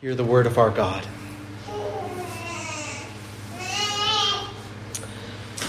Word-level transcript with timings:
Hear 0.00 0.14
the 0.14 0.24
word 0.24 0.46
of 0.46 0.56
our 0.56 0.70
God. 0.70 1.06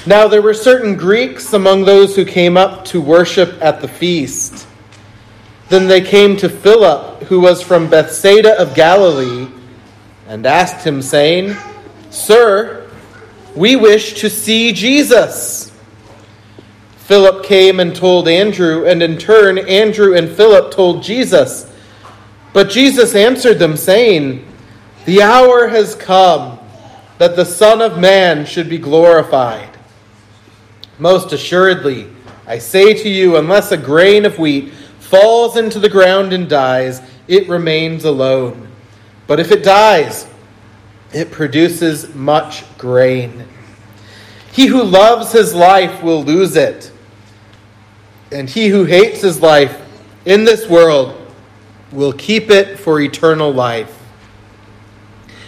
Now 0.06 0.30
there 0.30 0.42
were 0.42 0.54
certain 0.54 0.96
Greeks 0.96 1.52
among 1.52 1.84
those 1.84 2.16
who 2.16 2.24
came 2.24 2.56
up 2.56 2.86
to 2.86 3.02
worship 3.02 3.62
at 3.62 3.82
the 3.82 3.90
feast. 3.90 4.70
Then 5.68 5.90
they 5.90 6.00
came 6.00 6.38
to 6.38 6.48
Philip, 6.48 7.24
who 7.24 7.42
was 7.42 7.62
from 7.62 7.90
Bethsaida 7.90 8.58
of 8.58 8.74
Galilee, 8.74 9.50
and 10.30 10.46
asked 10.46 10.88
him, 10.88 11.02
saying, 11.02 11.58
Sir, 12.10 12.90
we 13.54 13.76
wish 13.76 14.14
to 14.22 14.30
see 14.30 14.72
Jesus. 14.72 15.78
Philip 17.00 17.44
came 17.44 17.82
and 17.82 17.94
told 17.94 18.30
Andrew, 18.30 18.86
and 18.86 19.04
in 19.04 19.18
turn, 19.18 19.58
Andrew 19.58 20.16
and 20.16 20.30
Philip 20.30 20.72
told 20.72 21.04
Jesus. 21.04 21.71
But 22.54 22.70
Jesus 22.70 23.16
answered 23.16 23.60
them, 23.60 23.78
saying, 23.78 24.46
The 25.06 25.22
hour 25.22 25.68
has 25.68 25.96
come 25.96 26.60
that 27.18 27.36
the 27.36 27.46
Son 27.46 27.82
of 27.82 28.00
Man 28.00 28.46
should 28.46 28.70
be 28.70 28.78
glorified. 28.78 29.70
Most 31.00 31.32
assuredly, 31.32 32.10
I 32.48 32.58
say 32.58 32.94
to 32.94 33.10
you, 33.10 33.38
unless 33.38 33.72
a 33.72 33.78
grain 33.78 34.26
of 34.26 34.38
wheat 34.38 34.74
falls 35.00 35.56
into 35.56 35.80
the 35.80 35.90
ground 35.90 36.34
and 36.34 36.50
dies, 36.50 37.02
it 37.28 37.48
remains 37.48 38.06
alone. 38.06 38.68
But 39.28 39.40
if 39.40 39.52
it 39.52 39.64
dies, 39.64 40.28
it 41.14 41.32
produces 41.32 42.14
much 42.16 42.66
grain. 42.78 43.46
He 44.52 44.66
who 44.66 44.84
loves 44.84 45.32
his 45.32 45.54
life 45.54 46.04
will 46.04 46.24
lose 46.24 46.56
it, 46.56 46.92
and 48.32 48.50
he 48.50 48.68
who 48.68 48.84
hates 48.84 49.22
his 49.22 49.42
life 49.42 49.80
in 50.26 50.44
this 50.44 50.68
world 50.68 51.21
will 51.92 52.14
keep 52.14 52.50
it 52.50 52.80
for 52.80 53.00
eternal 53.00 53.52
life. 53.52 53.98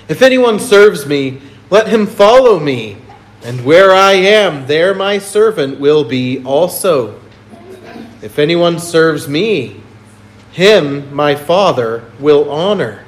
If 0.07 0.21
anyone 0.21 0.59
serves 0.59 1.05
me, 1.05 1.41
let 1.69 1.87
him 1.87 2.05
follow 2.05 2.59
me, 2.59 2.97
and 3.43 3.63
where 3.65 3.91
I 3.91 4.13
am, 4.13 4.67
there 4.67 4.93
my 4.93 5.17
servant 5.17 5.79
will 5.79 6.03
be 6.03 6.43
also. 6.43 7.19
If 8.21 8.39
anyone 8.39 8.79
serves 8.79 9.27
me, 9.27 9.81
him 10.51 11.13
my 11.13 11.35
Father 11.35 12.03
will 12.19 12.49
honor. 12.49 13.03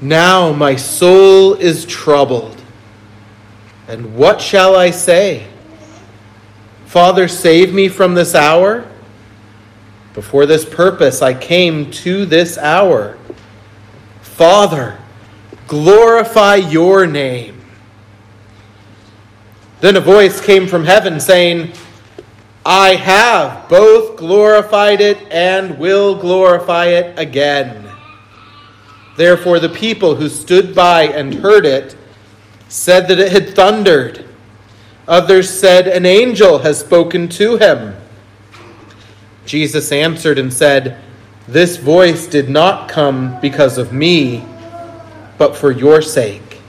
Now 0.00 0.52
my 0.52 0.74
soul 0.76 1.54
is 1.54 1.86
troubled. 1.86 2.60
And 3.86 4.16
what 4.16 4.40
shall 4.40 4.74
I 4.74 4.90
say? 4.90 5.46
Father, 6.86 7.28
save 7.28 7.72
me 7.72 7.88
from 7.88 8.14
this 8.14 8.34
hour? 8.34 8.86
Before 10.14 10.44
this 10.44 10.64
purpose, 10.64 11.22
I 11.22 11.32
came 11.32 11.90
to 11.90 12.26
this 12.26 12.58
hour. 12.58 13.16
Father, 14.20 14.98
glorify 15.66 16.56
your 16.56 17.06
name. 17.06 17.60
Then 19.80 19.96
a 19.96 20.00
voice 20.00 20.40
came 20.40 20.66
from 20.66 20.84
heaven 20.84 21.18
saying, 21.18 21.72
I 22.64 22.94
have 22.94 23.68
both 23.68 24.16
glorified 24.16 25.00
it 25.00 25.18
and 25.30 25.78
will 25.78 26.14
glorify 26.14 26.86
it 26.86 27.18
again. 27.18 27.90
Therefore, 29.16 29.58
the 29.58 29.68
people 29.68 30.14
who 30.14 30.28
stood 30.28 30.74
by 30.74 31.04
and 31.04 31.34
heard 31.34 31.66
it 31.66 31.96
said 32.68 33.08
that 33.08 33.18
it 33.18 33.32
had 33.32 33.54
thundered. 33.54 34.24
Others 35.08 35.50
said, 35.50 35.88
An 35.88 36.06
angel 36.06 36.60
has 36.60 36.78
spoken 36.78 37.28
to 37.30 37.56
him. 37.56 37.96
Jesus 39.44 39.92
answered 39.92 40.38
and 40.38 40.52
said, 40.52 41.00
This 41.48 41.76
voice 41.76 42.26
did 42.26 42.48
not 42.48 42.88
come 42.88 43.40
because 43.40 43.78
of 43.78 43.92
me, 43.92 44.44
but 45.38 45.56
for 45.56 45.70
your 45.70 46.02
sake. 46.02 46.60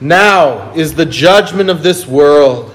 Now 0.00 0.72
is 0.74 0.94
the 0.94 1.06
judgment 1.06 1.70
of 1.70 1.82
this 1.82 2.06
world. 2.06 2.74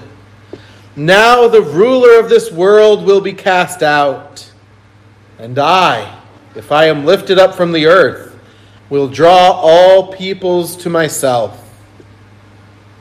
Now 0.96 1.48
the 1.48 1.62
ruler 1.62 2.18
of 2.18 2.28
this 2.28 2.50
world 2.50 3.04
will 3.04 3.20
be 3.20 3.32
cast 3.32 3.82
out. 3.82 4.50
And 5.38 5.58
I, 5.58 6.20
if 6.54 6.72
I 6.72 6.86
am 6.86 7.04
lifted 7.04 7.38
up 7.38 7.54
from 7.54 7.72
the 7.72 7.86
earth, 7.86 8.38
will 8.90 9.08
draw 9.08 9.52
all 9.52 10.12
peoples 10.12 10.76
to 10.78 10.90
myself. 10.90 11.56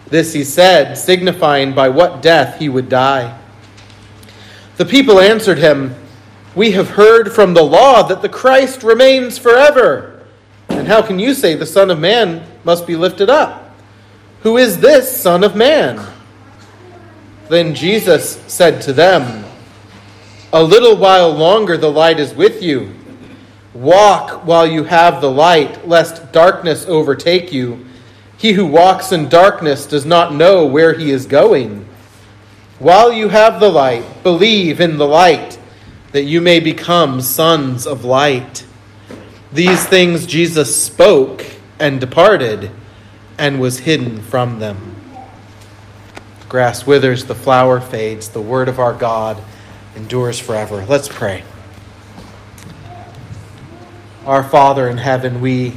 This 0.07 0.33
he 0.33 0.43
said, 0.43 0.95
signifying 0.95 1.73
by 1.73 1.89
what 1.89 2.21
death 2.21 2.59
he 2.59 2.69
would 2.69 2.89
die. 2.89 3.38
The 4.79 4.85
people 4.85 5.19
answered 5.19 5.57
him, 5.57 5.93
We 6.55 6.71
have 6.71 6.91
heard 6.91 7.33
from 7.33 7.53
the 7.53 7.61
law 7.61 8.01
that 8.03 8.21
the 8.21 8.29
Christ 8.29 8.81
remains 8.81 9.37
forever. 9.37 10.25
And 10.69 10.87
how 10.87 11.01
can 11.01 11.19
you 11.19 11.33
say 11.33 11.53
the 11.53 11.65
Son 11.65 11.91
of 11.91 11.99
Man 11.99 12.47
must 12.63 12.87
be 12.87 12.95
lifted 12.95 13.29
up? 13.29 13.75
Who 14.43 14.55
is 14.55 14.79
this 14.79 15.21
Son 15.21 15.43
of 15.43 15.53
Man? 15.53 15.99
Then 17.49 17.75
Jesus 17.75 18.41
said 18.47 18.81
to 18.83 18.93
them, 18.93 19.43
A 20.53 20.63
little 20.63 20.95
while 20.95 21.29
longer 21.29 21.75
the 21.75 21.91
light 21.91 22.17
is 22.17 22.33
with 22.33 22.63
you. 22.63 22.95
Walk 23.73 24.45
while 24.45 24.65
you 24.65 24.85
have 24.85 25.19
the 25.19 25.29
light, 25.29 25.89
lest 25.89 26.31
darkness 26.31 26.85
overtake 26.85 27.51
you. 27.51 27.85
He 28.37 28.53
who 28.53 28.65
walks 28.65 29.11
in 29.11 29.27
darkness 29.27 29.85
does 29.85 30.05
not 30.05 30.33
know 30.33 30.65
where 30.65 30.93
he 30.93 31.11
is 31.11 31.25
going. 31.25 31.88
While 32.79 33.11
you 33.11 33.29
have 33.29 33.59
the 33.59 33.69
light, 33.69 34.23
believe 34.23 34.79
in 34.79 34.97
the 34.97 35.07
light, 35.07 35.59
that 36.13 36.23
you 36.23 36.41
may 36.41 36.59
become 36.59 37.21
sons 37.21 37.85
of 37.85 38.05
light. 38.05 38.65
These 39.51 39.85
things 39.85 40.25
Jesus 40.25 40.81
spoke 40.81 41.45
and 41.79 41.99
departed, 41.99 42.71
and 43.37 43.59
was 43.59 43.79
hidden 43.79 44.21
from 44.21 44.59
them. 44.59 44.95
The 46.41 46.47
grass 46.47 46.85
withers, 46.85 47.25
the 47.25 47.35
flower 47.35 47.79
fades, 47.79 48.29
the 48.29 48.41
word 48.41 48.67
of 48.67 48.79
our 48.79 48.93
God 48.93 49.41
endures 49.95 50.39
forever. 50.39 50.85
Let's 50.85 51.07
pray. 51.07 51.43
Our 54.25 54.43
Father 54.43 54.89
in 54.89 54.97
heaven, 54.97 55.39
we 55.41 55.73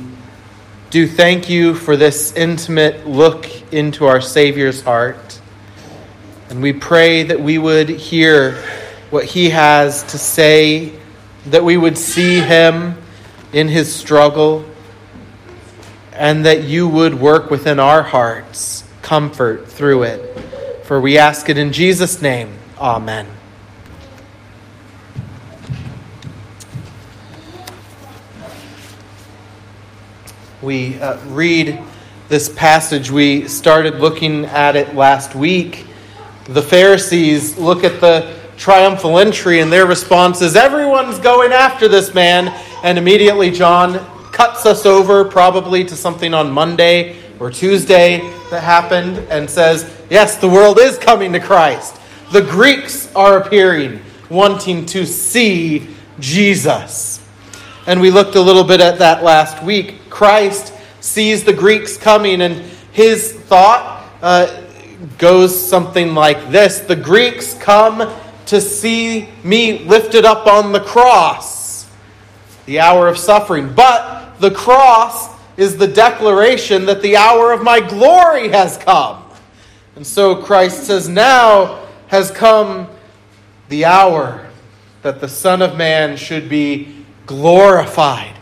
do 0.91 1.07
thank 1.07 1.49
you 1.49 1.75
for 1.75 1.97
this 1.97 2.33
intimate 2.35 3.07
look 3.07 3.49
into 3.73 4.07
our 4.07 4.21
Savior's 4.21 4.83
heart. 4.83 5.32
And 6.53 6.61
we 6.61 6.75
pray 6.75 7.23
that 7.23 7.41
we 7.41 7.57
would 7.57 7.89
hear 7.89 8.63
what 9.09 9.25
he 9.25 9.49
has 9.49 10.03
to 10.03 10.19
say, 10.19 10.93
that 11.47 11.65
we 11.65 11.79
would 11.79 11.97
see 11.97 12.41
him 12.41 12.99
in 13.55 13.69
his 13.69 13.91
struggle, 13.91 14.67
and 16.13 16.45
that 16.45 16.65
you 16.65 16.87
would 16.87 17.15
work 17.15 17.51
within 17.51 17.81
our 17.81 18.03
hearts 18.03 18.85
comfort 19.01 19.67
through 19.67 20.03
it. 20.03 20.85
For 20.85 21.01
we 21.01 21.17
ask 21.17 21.49
it 21.49 21.57
in 21.57 21.73
Jesus' 21.73 22.21
name. 22.21 22.53
Amen. 22.79 23.27
We 30.61 31.01
uh, 31.01 31.19
read 31.29 31.81
this 32.29 32.51
passage. 32.51 33.11
We 33.11 33.49
started 33.49 34.01
looking 34.01 34.45
at 34.45 34.77
it 34.77 34.95
last 34.95 35.35
week 35.35 35.87
the 36.47 36.63
Pharisees 36.63 37.57
look 37.57 37.85
at 37.85 38.01
the 38.01 38.37
triumphal 38.57 39.19
entry 39.19 39.61
and 39.61 39.73
their 39.73 39.87
response 39.87 40.41
is, 40.41 40.57
Everyone's 40.57 41.19
going 41.19 41.53
after 41.53 41.89
this 41.89 42.15
man. 42.15 42.49
And 42.83 42.99
immediately 42.99 43.51
John 43.51 43.99
cuts 44.33 44.67
us 44.67 44.87
over, 44.87 45.25
probably 45.25 45.85
to 45.85 45.95
something 45.95 46.35
on 46.35 46.51
Monday 46.51 47.17
or 47.39 47.51
Tuesday 47.51 48.19
that 48.51 48.63
happened, 48.63 49.19
and 49.31 49.49
says, 49.49 49.89
Yes, 50.11 50.37
the 50.37 50.49
world 50.49 50.79
is 50.79 50.99
coming 50.99 51.33
to 51.33 51.41
Christ. 51.41 52.01
The 52.33 52.43
Greeks 52.43 53.13
are 53.15 53.39
appearing, 53.39 54.01
wanting 54.31 54.87
to 54.87 55.07
see 55.07 55.89
Jesus. 56.19 57.21
And 57.87 58.01
we 58.01 58.11
looked 58.11 58.37
a 58.37 58.41
little 58.41 58.65
bit 58.65 58.81
at 58.81 58.99
that 58.99 59.23
last 59.23 59.63
week. 59.63 60.09
Christ 60.09 60.73
sees 61.01 61.45
the 61.45 61.53
Greeks 61.53 61.97
coming, 61.97 62.43
and 62.43 62.55
his 62.93 63.33
thought. 63.33 64.09
Uh, 64.23 64.62
goes 65.19 65.69
something 65.69 66.15
like 66.15 66.51
this 66.51 66.81
The 66.81 66.97
Greeks 66.97 67.55
come 67.55 68.13
to 68.47 68.61
see 68.61 69.29
me 69.45 69.81
lifted 69.85 70.25
up 70.25 70.47
on 70.47 70.73
the 70.73 70.81
cross, 70.81 71.89
the 72.67 72.81
hour 72.81 73.09
of 73.09 73.19
suffering. 73.19 73.73
But 73.73 74.39
the 74.41 74.51
cross 74.51 75.31
is 75.57 75.77
the 75.77 75.87
declaration 75.87 76.87
that 76.87 77.03
the 77.03 77.17
hour 77.17 77.53
of 77.53 77.63
my 77.63 77.81
glory 77.81 78.49
has 78.49 78.79
come. 78.79 79.25
And 79.97 80.07
so 80.07 80.37
Christ 80.43 80.85
says, 80.85 81.09
Now 81.09 81.87
has 82.09 82.31
come 82.31 82.89
the 83.69 83.85
hour 83.85 84.49
that 85.03 85.21
the 85.21 85.29
Son 85.29 85.63
of 85.63 85.77
Man 85.77 86.17
should 86.17 86.49
be 86.49 87.05
glorified. 87.27 88.35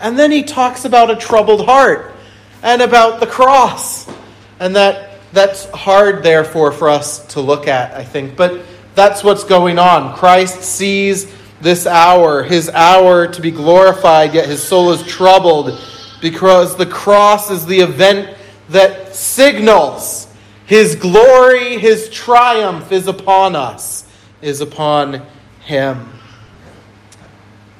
And 0.00 0.18
then 0.18 0.30
he 0.30 0.42
talks 0.42 0.84
about 0.84 1.10
a 1.10 1.16
troubled 1.16 1.64
heart 1.64 2.14
and 2.62 2.82
about 2.82 3.20
the 3.20 3.26
cross 3.26 4.08
and 4.60 4.76
that 4.76 5.07
that's 5.32 5.68
hard, 5.70 6.22
therefore, 6.22 6.72
for 6.72 6.88
us 6.88 7.26
to 7.34 7.40
look 7.40 7.68
at, 7.68 7.94
I 7.94 8.04
think. 8.04 8.36
But 8.36 8.62
that's 8.94 9.22
what's 9.22 9.44
going 9.44 9.78
on. 9.78 10.16
Christ 10.16 10.62
sees 10.62 11.32
this 11.60 11.86
hour, 11.86 12.42
his 12.42 12.68
hour 12.70 13.26
to 13.26 13.40
be 13.40 13.50
glorified, 13.50 14.34
yet 14.34 14.46
his 14.46 14.62
soul 14.62 14.92
is 14.92 15.02
troubled 15.02 15.78
because 16.20 16.76
the 16.76 16.86
cross 16.86 17.50
is 17.50 17.66
the 17.66 17.80
event 17.80 18.36
that 18.68 19.14
signals 19.14 20.28
his 20.68 20.96
glory, 20.96 21.78
his 21.78 22.10
triumph 22.10 22.92
is 22.92 23.06
upon 23.06 23.56
us, 23.56 24.06
is 24.42 24.60
upon 24.60 25.26
him. 25.60 26.10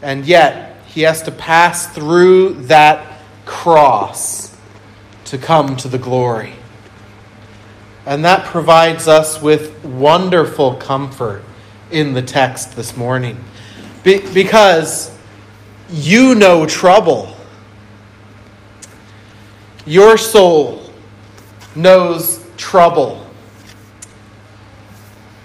And 0.00 0.24
yet, 0.24 0.80
he 0.86 1.02
has 1.02 1.22
to 1.24 1.30
pass 1.30 1.86
through 1.94 2.54
that 2.68 3.20
cross 3.44 4.56
to 5.26 5.36
come 5.36 5.76
to 5.76 5.88
the 5.88 5.98
glory. 5.98 6.54
And 8.08 8.24
that 8.24 8.46
provides 8.46 9.06
us 9.06 9.42
with 9.42 9.84
wonderful 9.84 10.76
comfort 10.76 11.42
in 11.90 12.14
the 12.14 12.22
text 12.22 12.74
this 12.74 12.96
morning. 12.96 13.38
Be- 14.02 14.26
because 14.32 15.14
you 15.90 16.34
know 16.34 16.64
trouble. 16.64 17.36
Your 19.84 20.16
soul 20.16 20.90
knows 21.76 22.42
trouble. 22.56 23.26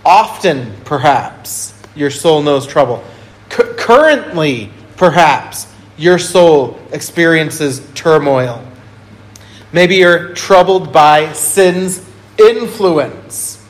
Often, 0.06 0.74
perhaps, 0.86 1.74
your 1.96 2.12
soul 2.12 2.44
knows 2.44 2.66
trouble. 2.66 3.04
C- 3.50 3.64
currently, 3.76 4.72
perhaps, 4.96 5.68
your 5.98 6.18
soul 6.18 6.80
experiences 6.94 7.86
turmoil. 7.94 8.66
Maybe 9.74 9.96
you're 9.96 10.34
troubled 10.34 10.94
by 10.94 11.34
sin's 11.34 12.13
influence, 12.48 13.66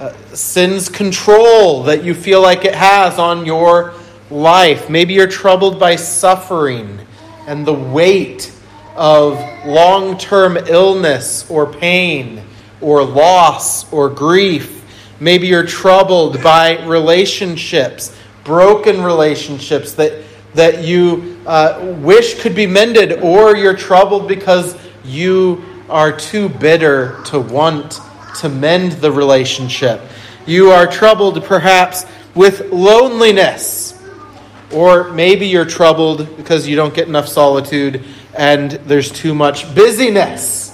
uh, 0.00 0.12
sin's 0.34 0.88
control 0.88 1.84
that 1.84 2.04
you 2.04 2.14
feel 2.14 2.42
like 2.42 2.64
it 2.64 2.74
has 2.74 3.18
on 3.18 3.46
your 3.46 3.94
life. 4.30 4.90
Maybe 4.90 5.14
you're 5.14 5.26
troubled 5.26 5.80
by 5.80 5.96
suffering 5.96 7.00
and 7.46 7.66
the 7.66 7.72
weight 7.72 8.52
of 8.96 9.38
long 9.66 10.18
term 10.18 10.56
illness 10.56 11.48
or 11.50 11.72
pain 11.72 12.42
or 12.80 13.04
loss 13.04 13.90
or 13.92 14.08
grief. 14.10 14.84
Maybe 15.20 15.46
you're 15.46 15.66
troubled 15.66 16.42
by 16.42 16.84
relationships, 16.84 18.14
broken 18.44 19.02
relationships 19.02 19.92
that, 19.94 20.22
that 20.54 20.84
you 20.84 21.40
uh, 21.46 21.94
wish 22.00 22.40
could 22.40 22.54
be 22.54 22.66
mended, 22.66 23.20
or 23.20 23.56
you're 23.56 23.76
troubled 23.76 24.28
because 24.28 24.76
you 25.04 25.75
are 25.88 26.16
too 26.16 26.48
bitter 26.48 27.22
to 27.26 27.40
want 27.40 28.00
to 28.40 28.48
mend 28.48 28.92
the 28.92 29.10
relationship. 29.10 30.00
You 30.46 30.70
are 30.70 30.86
troubled 30.86 31.44
perhaps 31.44 32.04
with 32.34 32.72
loneliness, 32.72 34.02
or 34.72 35.12
maybe 35.12 35.46
you're 35.46 35.64
troubled 35.64 36.36
because 36.36 36.68
you 36.68 36.76
don't 36.76 36.94
get 36.94 37.08
enough 37.08 37.28
solitude 37.28 38.04
and 38.34 38.72
there's 38.72 39.10
too 39.10 39.34
much 39.34 39.74
busyness 39.74 40.66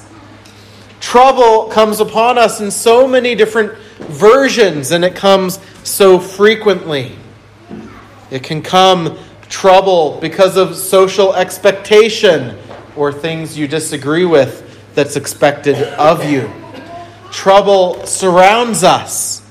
trouble 1.03 1.67
comes 1.67 2.01
upon 2.01 2.39
us 2.39 2.61
in 2.63 2.71
so 2.71 3.07
many 3.07 3.35
different 3.35 3.77
versions, 3.99 4.93
and 4.93 5.05
it 5.05 5.15
comes 5.15 5.59
so 5.83 6.19
frequently. 6.19 7.13
It 8.31 8.43
can 8.43 8.63
come 8.63 9.19
trouble 9.51 10.19
because 10.21 10.57
of 10.57 10.75
social 10.75 11.35
expectation 11.35 12.57
or 12.97 13.13
things 13.13 13.59
you 13.59 13.69
disagree 13.69 14.25
with 14.25 14.72
that's 14.95 15.17
expected 15.17 15.77
of 15.77 16.25
you. 16.25 16.51
Trouble 17.31 18.05
surrounds 18.07 18.85
us. 18.85 19.43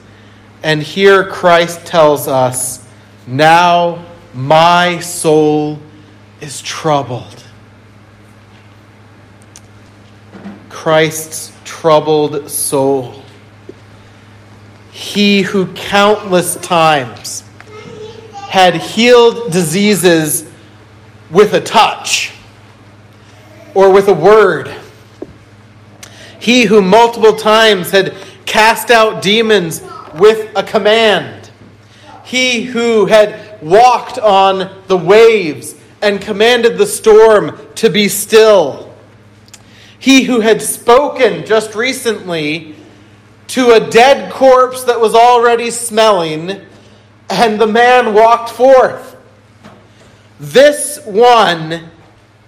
And 0.64 0.82
here 0.82 1.26
Christ 1.26 1.86
tells 1.86 2.28
us, 2.28 2.88
Now 3.26 4.06
my 4.34 5.00
soul 5.00 5.80
is 6.40 6.62
troubled. 6.62 7.44
Christ's 10.70 11.52
troubled 11.64 12.50
soul. 12.50 13.24
He 14.92 15.42
who 15.42 15.72
countless 15.74 16.56
times 16.58 17.44
had 18.34 18.76
healed 18.76 19.52
diseases 19.52 20.50
with 21.30 21.54
a 21.54 21.62
touch 21.62 22.34
or 23.74 23.92
with 23.92 24.08
a 24.08 24.14
word. 24.14 24.70
He 26.42 26.66
who 26.66 26.82
multiple 26.82 27.36
times 27.36 27.92
had 27.92 28.14
cast 28.46 28.92
out 28.92 29.22
demons 29.22 29.82
with 30.16 30.52
a 30.58 30.64
command. 30.64 31.50
He 32.26 32.64
who 32.64 33.06
had 33.06 33.62
walked 33.62 34.20
on 34.20 34.84
the 34.88 34.98
waves 34.98 35.76
and 36.02 36.20
commanded 36.20 36.78
the 36.78 36.86
storm 36.86 37.58
to 37.76 37.90
be 37.90 38.10
still 38.10 38.92
he 40.02 40.24
who 40.24 40.40
had 40.40 40.64
spoken 40.64 41.46
just 41.46 41.76
recently 41.76 42.76
to 43.46 43.74
a 43.74 43.80
dead 43.92 44.32
corpse 44.32 44.84
that 44.86 45.00
was 45.00 45.14
already 45.14 45.70
smelling, 45.70 46.60
and 47.30 47.62
the 47.62 47.68
man 47.68 48.16
walked 48.16 48.50
forth. 48.50 49.16
This 50.40 51.00
one 51.06 51.92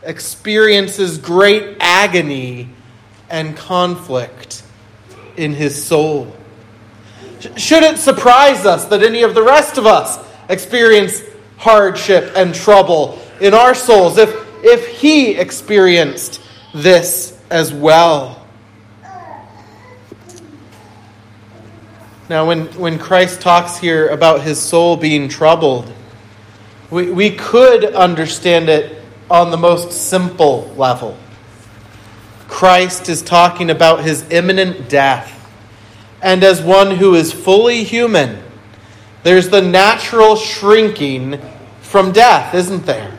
experiences 0.01 1.19
great 1.19 1.77
agony 1.79 2.72
and 3.33 3.57
conflict 3.57 4.63
in 5.35 5.55
his 5.55 5.83
soul. 5.83 6.33
Should 7.57 7.81
it 7.81 7.97
surprise 7.97 8.65
us 8.65 8.85
that 8.85 9.01
any 9.01 9.23
of 9.23 9.33
the 9.33 9.41
rest 9.41 9.79
of 9.79 9.87
us 9.87 10.23
experience 10.47 11.21
hardship 11.57 12.31
and 12.35 12.53
trouble 12.53 13.19
in 13.41 13.55
our 13.55 13.73
souls 13.73 14.17
if, 14.19 14.29
if 14.63 14.99
he 14.99 15.31
experienced 15.35 16.41
this 16.75 17.39
as 17.49 17.73
well. 17.73 18.45
Now, 22.29 22.47
when, 22.47 22.67
when 22.79 22.99
Christ 22.99 23.41
talks 23.41 23.77
here 23.77 24.09
about 24.09 24.41
his 24.41 24.59
soul 24.59 24.95
being 24.95 25.27
troubled, 25.27 25.91
we, 26.89 27.11
we 27.11 27.31
could 27.31 27.83
understand 27.93 28.69
it 28.69 29.01
on 29.29 29.51
the 29.51 29.57
most 29.57 29.91
simple 29.91 30.73
level. 30.77 31.17
Christ 32.53 33.09
is 33.09 33.23
talking 33.23 33.71
about 33.71 34.03
his 34.03 34.29
imminent 34.29 34.87
death. 34.87 35.27
And 36.21 36.43
as 36.43 36.61
one 36.61 36.91
who 36.91 37.15
is 37.15 37.33
fully 37.33 37.83
human, 37.83 38.43
there's 39.23 39.49
the 39.49 39.59
natural 39.59 40.35
shrinking 40.35 41.41
from 41.81 42.11
death, 42.11 42.53
isn't 42.53 42.85
there? 42.85 43.11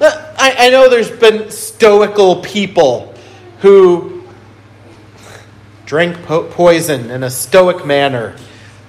I, 0.00 0.54
I 0.56 0.70
know 0.70 0.88
there's 0.88 1.10
been 1.10 1.50
stoical 1.50 2.42
people 2.42 3.12
who 3.58 4.22
drank 5.84 6.22
po- 6.26 6.44
poison 6.44 7.10
in 7.10 7.24
a 7.24 7.30
stoic 7.30 7.84
manner 7.84 8.36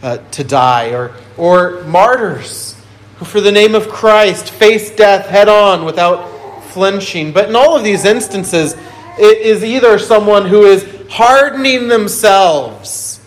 uh, 0.04 0.18
to 0.18 0.44
die, 0.44 0.94
or, 0.94 1.16
or 1.38 1.84
martyrs 1.86 2.80
who, 3.18 3.26
for 3.26 3.42
the 3.42 3.52
name 3.52 3.74
of 3.74 3.90
Christ, 3.90 4.52
face 4.52 4.92
death 4.92 5.26
head 5.26 5.50
on 5.50 5.86
without 5.86 6.35
flinching. 6.76 7.32
But 7.32 7.50
in 7.50 7.56
all 7.56 7.76
of 7.76 7.84
these 7.84 8.06
instances, 8.06 8.76
it 9.18 9.40
is 9.40 9.64
either 9.64 9.98
someone 9.98 10.46
who 10.46 10.66
is 10.66 10.88
hardening 11.10 11.88
themselves 11.88 13.20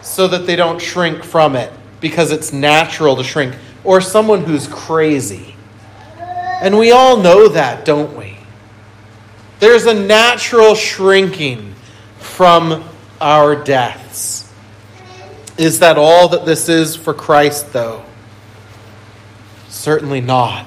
so 0.00 0.26
that 0.28 0.46
they 0.46 0.56
don't 0.56 0.80
shrink 0.80 1.22
from 1.22 1.54
it 1.54 1.70
because 2.00 2.32
it's 2.32 2.52
natural 2.52 3.16
to 3.16 3.24
shrink, 3.24 3.54
or 3.84 4.00
someone 4.00 4.44
who's 4.44 4.66
crazy 4.68 5.56
and 6.60 6.78
we 6.78 6.90
all 6.90 7.18
know 7.18 7.48
that, 7.48 7.84
don't 7.84 8.16
we? 8.16 8.38
There's 9.60 9.84
a 9.84 9.94
natural 9.94 10.74
shrinking 10.74 11.74
from 12.18 12.84
our 13.20 13.62
deaths. 13.62 14.50
Is 15.58 15.80
that 15.80 15.98
all 15.98 16.28
that 16.28 16.46
this 16.46 16.68
is 16.68 16.96
for 16.96 17.12
Christ, 17.12 17.72
though? 17.72 18.04
Certainly 19.68 20.22
not. 20.22 20.66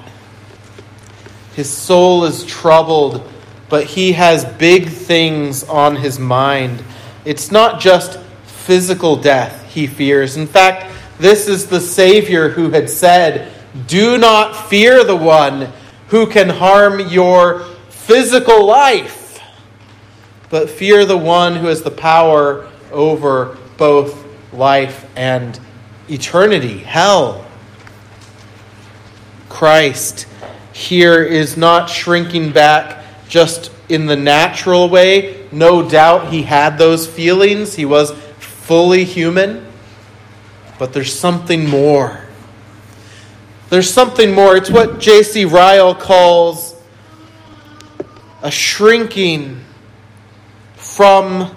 His 1.59 1.69
soul 1.69 2.23
is 2.23 2.45
troubled, 2.45 3.21
but 3.67 3.83
he 3.83 4.13
has 4.13 4.45
big 4.45 4.87
things 4.87 5.65
on 5.65 5.97
his 5.97 6.17
mind. 6.17 6.81
It's 7.25 7.51
not 7.51 7.81
just 7.81 8.17
physical 8.45 9.17
death 9.17 9.65
he 9.65 9.85
fears. 9.85 10.37
In 10.37 10.47
fact, 10.47 10.89
this 11.17 11.49
is 11.49 11.67
the 11.67 11.81
Savior 11.81 12.47
who 12.47 12.69
had 12.69 12.89
said, 12.89 13.51
Do 13.87 14.17
not 14.17 14.69
fear 14.69 15.03
the 15.03 15.17
one 15.17 15.67
who 16.07 16.27
can 16.27 16.47
harm 16.47 17.01
your 17.09 17.65
physical 17.89 18.65
life, 18.65 19.41
but 20.49 20.69
fear 20.69 21.03
the 21.03 21.17
one 21.17 21.57
who 21.57 21.67
has 21.67 21.83
the 21.83 21.91
power 21.91 22.69
over 22.89 23.57
both 23.75 24.25
life 24.53 25.05
and 25.17 25.59
eternity, 26.07 26.77
hell. 26.77 27.45
Christ 29.49 30.25
here 30.79 31.21
is 31.21 31.57
not 31.57 31.89
shrinking 31.89 32.53
back 32.53 33.03
just 33.27 33.69
in 33.89 34.05
the 34.05 34.15
natural 34.15 34.87
way. 34.87 35.45
No 35.51 35.87
doubt 35.87 36.31
he 36.31 36.43
had 36.43 36.77
those 36.77 37.05
feelings, 37.05 37.75
he 37.75 37.83
was 37.83 38.13
fully 38.39 39.03
human. 39.03 39.65
But 40.77 40.93
there's 40.93 41.13
something 41.13 41.69
more. 41.69 42.23
There's 43.69 43.93
something 43.93 44.33
more. 44.33 44.55
It's 44.55 44.71
what 44.71 45.01
J.C. 45.01 45.43
Ryle 45.43 45.93
calls 45.93 46.81
a 48.41 48.49
shrinking 48.49 49.59
from 50.77 51.53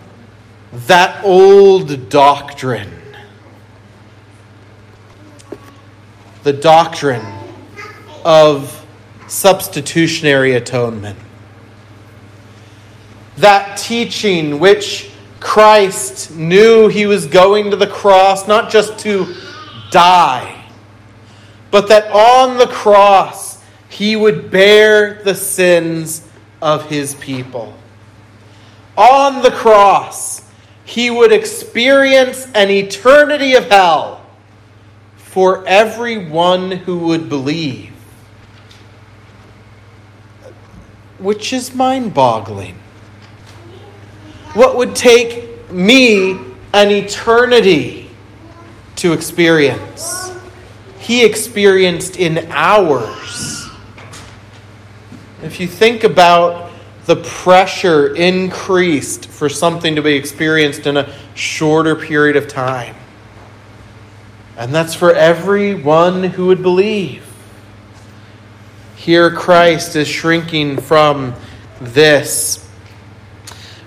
that 0.73 1.25
old 1.25 2.09
doctrine. 2.09 2.91
The 6.43 6.53
doctrine 6.53 7.25
of 8.25 8.82
substitutionary 9.33 10.53
atonement. 10.53 11.19
That 13.39 13.79
teaching 13.79 14.61
which 14.61 15.11
Christ 15.41 16.33
knew 16.33 16.89
he 16.89 17.07
was 17.07 17.27
going 17.27 17.71
to 17.71 17.77
the 17.77 17.87
cross 17.87 18.47
not 18.47 18.71
just 18.71 18.99
to 19.01 19.35
die, 19.91 20.63
but 21.71 21.89
that 21.89 22.13
on 22.13 22.59
the 22.59 22.67
cross 22.67 23.63
he 23.89 24.17
would 24.17 24.51
bear 24.51 25.23
the 25.25 25.35
sins 25.35 26.29
of 26.61 26.91
his 26.91 27.15
people. 27.15 27.75
On 28.99 29.43
the 29.43 29.51
cross, 29.51 30.43
he 30.85 31.11
would 31.11 31.33
experience 31.33 32.47
an 32.55 32.71
eternity 32.71 33.55
of 33.55 33.71
hell 33.71 34.27
for 35.17 35.67
everyone 35.67 36.71
who 36.71 36.99
would 36.99 37.31
believe, 37.31 37.92
which 41.23 41.53
is 41.53 41.75
mind 41.75 42.13
boggling. 42.13 42.75
What 44.55 44.77
would 44.77 44.95
take 44.95 45.71
me 45.71 46.33
an 46.75 46.91
eternity 46.91 48.11
to 48.97 49.13
experience? 49.13 50.33
He 50.99 51.25
experienced 51.25 52.17
in 52.17 52.47
hours. 52.51 53.69
If 55.43 55.59
you 55.59 55.67
think 55.67 56.05
about 56.05 56.71
the 57.07 57.17
pressure 57.17 58.15
increased 58.15 59.27
for 59.27 59.49
something 59.49 59.97
to 59.97 60.03
be 60.03 60.15
experienced 60.15 60.87
in 60.87 60.97
a 60.97 61.13
shorter 61.35 61.97
period 61.97 62.37
of 62.37 62.47
time. 62.47 62.95
And 64.57 64.73
that's 64.73 64.95
for 64.95 65.13
everyone 65.13 66.23
who 66.23 66.47
would 66.47 66.63
believe. 66.63 67.27
Here, 69.03 69.33
Christ 69.33 69.97
is 69.97 70.07
shrinking 70.07 70.81
from 70.81 71.35
this. 71.81 72.65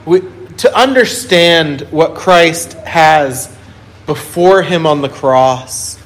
We, 0.06 0.20
to 0.58 0.78
understand 0.78 1.88
what 1.90 2.16
Christ 2.16 2.74
has 2.74 3.48
before 4.06 4.62
him 4.62 4.86
on 4.86 5.02
the 5.02 5.08
cross, 5.08 5.98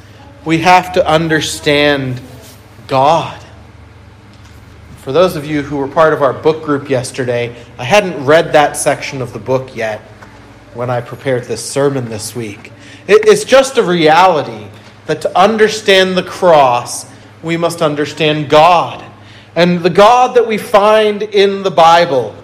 we 0.45 0.59
have 0.59 0.93
to 0.93 1.07
understand 1.07 2.21
God. 2.85 3.43
For 4.97 5.11
those 5.11 5.35
of 5.35 5.43
you 5.43 5.63
who 5.63 5.77
were 5.77 5.87
part 5.87 6.13
of 6.13 6.21
our 6.21 6.33
book 6.33 6.63
group 6.63 6.87
yesterday, 6.87 7.55
I 7.79 7.85
hadn't 7.85 8.23
read 8.27 8.53
that 8.53 8.77
section 8.77 9.23
of 9.23 9.33
the 9.33 9.39
book 9.39 9.75
yet 9.75 10.01
when 10.75 10.91
I 10.91 11.01
prepared 11.01 11.45
this 11.45 11.67
sermon 11.67 12.09
this 12.09 12.35
week. 12.35 12.71
It's 13.07 13.43
just 13.43 13.79
a 13.79 13.83
reality 13.83 14.67
that 15.07 15.23
to 15.23 15.35
understand 15.35 16.15
the 16.15 16.21
cross, 16.21 17.09
we 17.43 17.57
must 17.57 17.81
understand 17.81 18.49
God. 18.49 19.03
And 19.55 19.81
the 19.81 19.89
God 19.89 20.35
that 20.35 20.47
we 20.47 20.57
find 20.57 21.23
in 21.23 21.63
the 21.63 21.71
Bible 21.71 22.35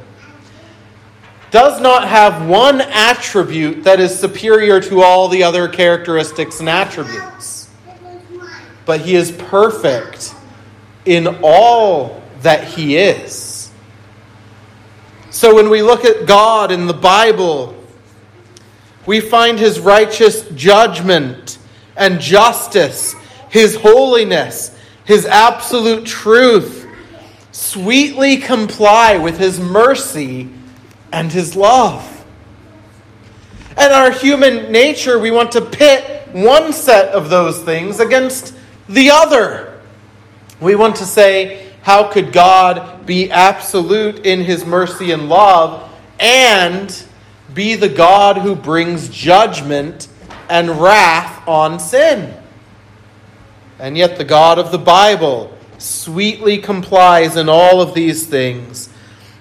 does 1.52 1.80
not 1.80 2.08
have 2.08 2.48
one 2.48 2.82
attribute 2.82 3.84
that 3.84 4.00
is 4.00 4.18
superior 4.18 4.82
to 4.82 5.02
all 5.02 5.28
the 5.28 5.44
other 5.44 5.68
characteristics 5.68 6.60
and 6.60 6.68
attributes. 6.68 7.70
But 8.86 9.02
he 9.02 9.16
is 9.16 9.32
perfect 9.32 10.36
in 11.06 11.40
all 11.44 12.22
that 12.42 12.64
He 12.64 12.98
is. 12.98 13.72
So 15.30 15.56
when 15.56 15.70
we 15.70 15.82
look 15.82 16.06
at 16.06 16.26
God 16.26 16.72
in 16.72 16.88
the 16.88 16.94
Bible, 16.94 17.76
we 19.06 19.20
find 19.20 19.60
His 19.60 19.80
righteous 19.80 20.48
judgment 20.50 21.58
and 21.96 22.20
justice, 22.20 23.16
His 23.50 23.76
holiness, 23.76 24.75
His 25.06 25.26
absolute 25.26 26.06
truth 26.06 26.88
sweetly 27.52 28.38
comply 28.38 29.18
with 29.18 29.38
His 29.38 29.60
mercy 29.60 30.50
and 31.12 31.32
His 31.32 31.56
love. 31.56 32.12
And 33.78 33.94
our 33.94 34.12
human 34.12 34.72
nature, 34.72 35.20
we 35.20 35.32
want 35.32 35.52
to 35.54 35.62
pit 35.62 36.28
one 36.32 36.74
set 36.74 37.14
of 37.14 37.30
those 37.30 37.62
things 37.62 38.00
against 38.00 38.54
the 38.90 39.12
other. 39.12 39.80
We 40.60 40.76
want 40.76 40.98
to 40.98 41.06
say, 41.06 41.72
how 41.82 42.12
could 42.12 42.32
God 42.34 43.06
be 43.06 43.30
absolute 43.30 44.26
in 44.26 44.42
his 44.42 44.66
mercy 44.66 45.12
and 45.12 45.30
love 45.30 45.94
and 46.20 47.04
be 47.54 47.76
the 47.76 47.90
God 47.90 48.38
who 48.38 48.56
brings 48.56 49.08
judgment 49.10 50.08
and 50.50 50.82
wrath 50.82 51.48
on 51.48 51.80
sin? 51.80 52.34
And 53.80 53.98
yet, 53.98 54.18
the 54.18 54.24
God 54.24 54.58
of 54.58 54.72
the 54.72 54.78
Bible 54.78 55.56
sweetly 55.78 56.58
complies 56.58 57.36
in 57.36 57.50
all 57.50 57.82
of 57.82 57.94
these 57.94 58.26
things. 58.26 58.90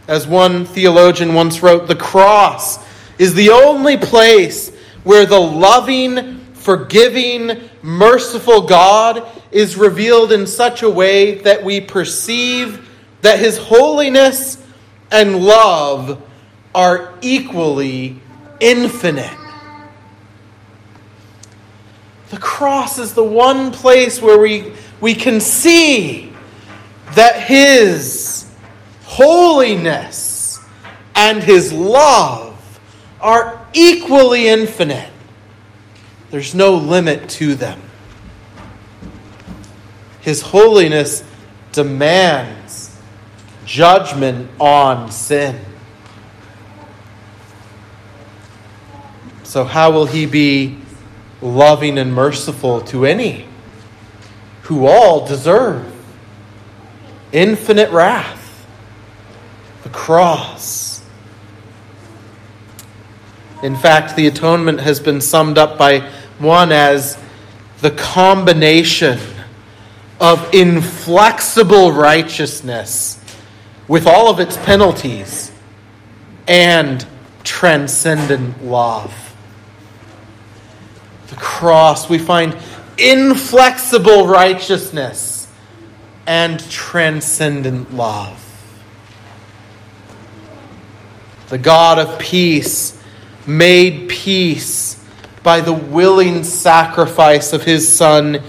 As 0.09 0.27
one 0.27 0.65
theologian 0.65 1.35
once 1.35 1.63
wrote, 1.63 1.87
the 1.87 1.95
cross 1.95 2.79
is 3.19 3.35
the 3.35 3.51
only 3.51 3.97
place 3.97 4.71
where 5.05 5.25
the 5.25 5.41
loving, 5.41 6.41
forgiving, 6.55 7.69
merciful 7.83 8.63
God 8.63 9.27
is 9.53 9.77
revealed 9.77 10.33
in 10.33 10.47
such 10.47 10.83
a 10.83 10.91
way 10.91 11.37
that 11.37 11.63
we 11.63 11.81
perceive 11.81 12.91
that 13.23 13.39
his 13.39 13.57
holiness 13.57 14.63
and 15.11 15.45
love 15.45 16.21
are 16.75 17.15
equally 17.23 18.21
infinite. 18.61 19.44
The 22.35 22.41
cross 22.41 22.99
is 22.99 23.15
the 23.15 23.23
one 23.23 23.71
place 23.71 24.21
where 24.21 24.41
we, 24.41 24.73
we 25.01 25.15
can 25.15 25.39
see 25.39 26.33
that 27.13 27.45
his 27.45 28.51
holiness 29.05 30.59
and 31.15 31.41
his 31.41 31.73
love 31.73 32.81
are 33.21 33.65
equally 33.73 34.49
infinite. 34.49 35.13
There's 36.33 36.57
no 36.57 36.75
limit 36.75 37.29
to 37.31 37.55
them. 37.55 37.81
His 40.21 40.43
holiness 40.43 41.23
demands 41.71 42.99
judgment 43.65 44.51
on 44.59 45.13
sin. 45.13 45.61
So, 49.45 49.63
how 49.63 49.93
will 49.93 50.07
he 50.07 50.27
be 50.27 50.79
loving 51.45 51.99
and 51.99 52.13
merciful 52.13 52.81
to 52.81 53.05
any 53.05 53.47
who 54.63 54.87
all 54.87 55.27
deserve 55.27 55.93
infinite 57.33 57.91
wrath? 57.91 58.67
The 59.83 59.91
cross. 59.91 61.03
In 63.63 63.77
fact, 63.77 64.17
the 64.17 64.27
atonement 64.27 64.81
has 64.81 64.99
been 65.01 65.21
summed 65.21 65.59
up 65.59 65.79
by 65.79 66.01
one 66.39 66.73
as 66.73 67.19
the 67.81 67.91
combination 67.91 69.19
of 70.21 70.55
inflexible 70.55 71.93
righteousness 71.93 73.21
with 73.87 74.07
all 74.07 74.31
of 74.31 74.41
its 74.41 74.57
penalties 74.59 75.53
and 76.49 77.07
transcendent 77.43 78.65
love. 78.65 79.24
The 81.29 81.37
cross, 81.37 82.09
we 82.09 82.19
find 82.19 82.57
inflexible 82.99 84.27
righteousness 84.27 85.51
and 86.27 86.59
transcendent 86.71 87.95
love. 87.95 88.41
The 91.49 91.59
God 91.59 91.99
of 91.99 92.19
peace 92.19 93.01
made 93.47 94.09
peace 94.09 95.05
by 95.43 95.61
the 95.61 95.73
willing 95.73 96.43
sacrifice 96.43 97.53
of 97.53 97.63
his 97.63 97.87
Son 97.87 98.43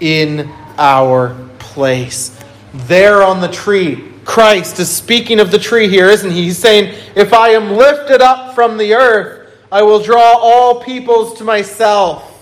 in 0.00 0.50
our 0.78 1.36
place. 1.58 2.38
There 2.72 3.22
on 3.22 3.40
the 3.40 3.48
tree, 3.48 4.12
Christ 4.24 4.78
is 4.78 4.88
speaking 4.88 5.40
of 5.40 5.50
the 5.50 5.58
tree 5.58 5.88
here, 5.88 6.08
isn't 6.08 6.30
he? 6.30 6.44
He's 6.44 6.58
saying, 6.58 6.94
If 7.14 7.32
I 7.32 7.50
am 7.50 7.72
lifted 7.72 8.20
up 8.20 8.54
from 8.54 8.76
the 8.76 8.94
earth, 8.94 9.35
I 9.70 9.82
will 9.82 10.00
draw 10.00 10.38
all 10.38 10.80
peoples 10.80 11.38
to 11.38 11.44
myself. 11.44 12.32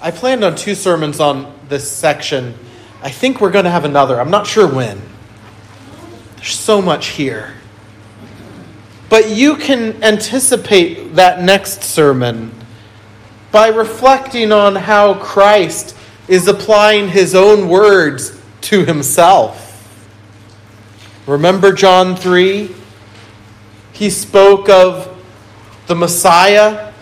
I 0.00 0.10
planned 0.10 0.44
on 0.44 0.56
two 0.56 0.74
sermons 0.74 1.20
on 1.20 1.52
this 1.68 1.90
section. 1.90 2.54
I 3.02 3.10
think 3.10 3.40
we're 3.40 3.50
going 3.50 3.64
to 3.64 3.70
have 3.70 3.84
another. 3.84 4.20
I'm 4.20 4.30
not 4.30 4.46
sure 4.46 4.66
when. 4.66 5.00
There's 6.36 6.54
so 6.54 6.80
much 6.80 7.08
here. 7.08 7.54
But 9.08 9.30
you 9.30 9.56
can 9.56 10.02
anticipate 10.02 11.14
that 11.14 11.42
next 11.42 11.82
sermon 11.82 12.52
by 13.52 13.68
reflecting 13.68 14.52
on 14.52 14.74
how 14.74 15.14
Christ 15.14 15.96
is 16.28 16.48
applying 16.48 17.08
his 17.08 17.34
own 17.34 17.68
words 17.68 18.38
to 18.62 18.84
himself. 18.84 19.62
Remember 21.26 21.72
John 21.72 22.16
3? 22.16 22.74
He 23.96 24.10
spoke 24.10 24.68
of 24.68 25.08
the 25.86 25.94
Messiah 25.94 26.92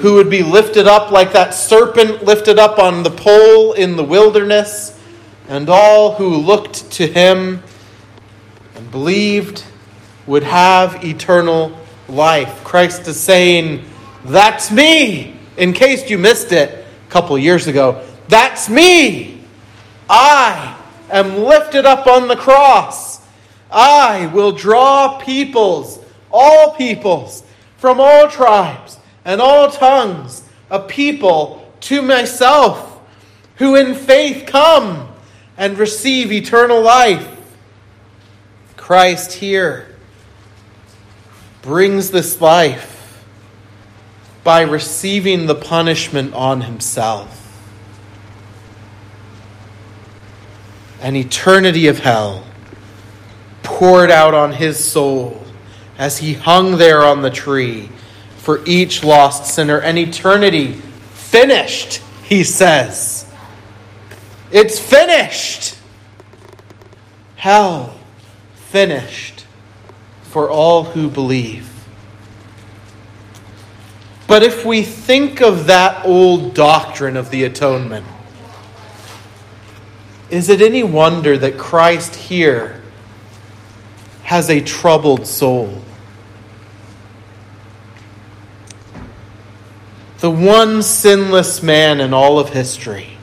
who 0.00 0.14
would 0.14 0.28
be 0.28 0.42
lifted 0.42 0.86
up 0.86 1.10
like 1.10 1.32
that 1.32 1.54
serpent 1.54 2.22
lifted 2.22 2.58
up 2.58 2.78
on 2.78 3.02
the 3.02 3.10
pole 3.10 3.72
in 3.72 3.96
the 3.96 4.04
wilderness, 4.04 5.00
and 5.48 5.70
all 5.70 6.12
who 6.16 6.36
looked 6.36 6.90
to 6.92 7.06
him 7.06 7.62
and 8.74 8.90
believed 8.90 9.64
would 10.26 10.42
have 10.42 11.02
eternal 11.02 11.74
life. 12.06 12.64
Christ 12.64 13.08
is 13.08 13.18
saying, 13.18 13.82
That's 14.26 14.70
me. 14.70 15.36
In 15.56 15.72
case 15.72 16.10
you 16.10 16.18
missed 16.18 16.52
it 16.52 16.84
a 17.08 17.10
couple 17.10 17.38
years 17.38 17.66
ago, 17.66 18.06
that's 18.28 18.68
me. 18.68 19.42
I 20.06 20.78
am 21.10 21.38
lifted 21.38 21.86
up 21.86 22.06
on 22.06 22.28
the 22.28 22.36
cross. 22.36 23.20
I 23.70 24.26
will 24.26 24.52
draw 24.52 25.18
peoples, 25.18 25.99
all 26.32 26.74
peoples, 26.74 27.42
from 27.76 28.00
all 28.00 28.28
tribes 28.28 28.98
and 29.24 29.40
all 29.40 29.70
tongues, 29.70 30.42
a 30.70 30.80
people 30.80 31.72
to 31.80 32.02
myself, 32.02 33.00
who 33.56 33.74
in 33.74 33.94
faith 33.94 34.46
come 34.46 35.08
and 35.56 35.78
receive 35.78 36.32
eternal 36.32 36.80
life. 36.80 37.28
Christ 38.76 39.32
here 39.32 39.94
brings 41.62 42.10
this 42.10 42.40
life 42.40 43.24
by 44.42 44.62
receiving 44.62 45.46
the 45.46 45.54
punishment 45.54 46.32
on 46.34 46.62
himself. 46.62 47.36
An 51.02 51.16
eternity 51.16 51.86
of 51.86 51.98
hell 52.00 52.44
poured 53.62 54.10
out 54.10 54.34
on 54.34 54.52
his 54.52 54.82
soul 54.82 55.39
as 56.00 56.16
he 56.16 56.32
hung 56.32 56.78
there 56.78 57.04
on 57.04 57.20
the 57.20 57.30
tree 57.30 57.90
for 58.38 58.64
each 58.64 59.04
lost 59.04 59.54
sinner. 59.54 59.76
An 59.76 59.98
eternity 59.98 60.72
finished, 61.12 62.00
he 62.24 62.42
says. 62.42 63.30
It's 64.50 64.80
finished. 64.80 65.76
Hell 67.36 67.94
finished 68.54 69.44
for 70.22 70.48
all 70.48 70.84
who 70.84 71.10
believe. 71.10 71.68
But 74.26 74.42
if 74.42 74.64
we 74.64 74.82
think 74.82 75.42
of 75.42 75.66
that 75.66 76.06
old 76.06 76.54
doctrine 76.54 77.18
of 77.18 77.28
the 77.28 77.44
atonement, 77.44 78.06
is 80.30 80.48
it 80.48 80.62
any 80.62 80.82
wonder 80.82 81.36
that 81.36 81.58
Christ 81.58 82.14
here 82.14 82.80
has 84.22 84.48
a 84.48 84.62
troubled 84.62 85.26
soul? 85.26 85.82
The 90.20 90.30
one 90.30 90.82
sinless 90.82 91.62
man 91.62 92.00
in 92.00 92.12
all 92.12 92.38
of 92.38 92.50
history, 92.50 93.16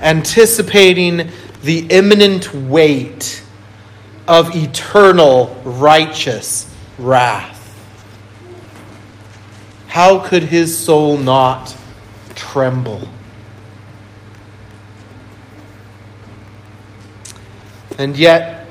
anticipating 0.00 1.30
the 1.62 1.86
imminent 1.90 2.54
weight 2.54 3.42
of 4.26 4.56
eternal 4.56 5.60
righteous 5.64 6.74
wrath. 6.98 7.54
How 9.88 10.18
could 10.18 10.44
his 10.44 10.76
soul 10.78 11.18
not 11.18 11.76
tremble? 12.34 13.08
And 17.98 18.16
yet, 18.16 18.66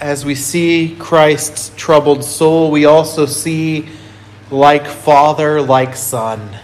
as 0.00 0.24
we 0.24 0.34
see 0.34 0.96
Christ's 0.98 1.72
troubled 1.76 2.24
soul, 2.24 2.70
we 2.70 2.84
also 2.84 3.24
see 3.26 3.88
like 4.52 4.86
father, 4.86 5.60
like 5.60 5.96
son. 5.96 6.56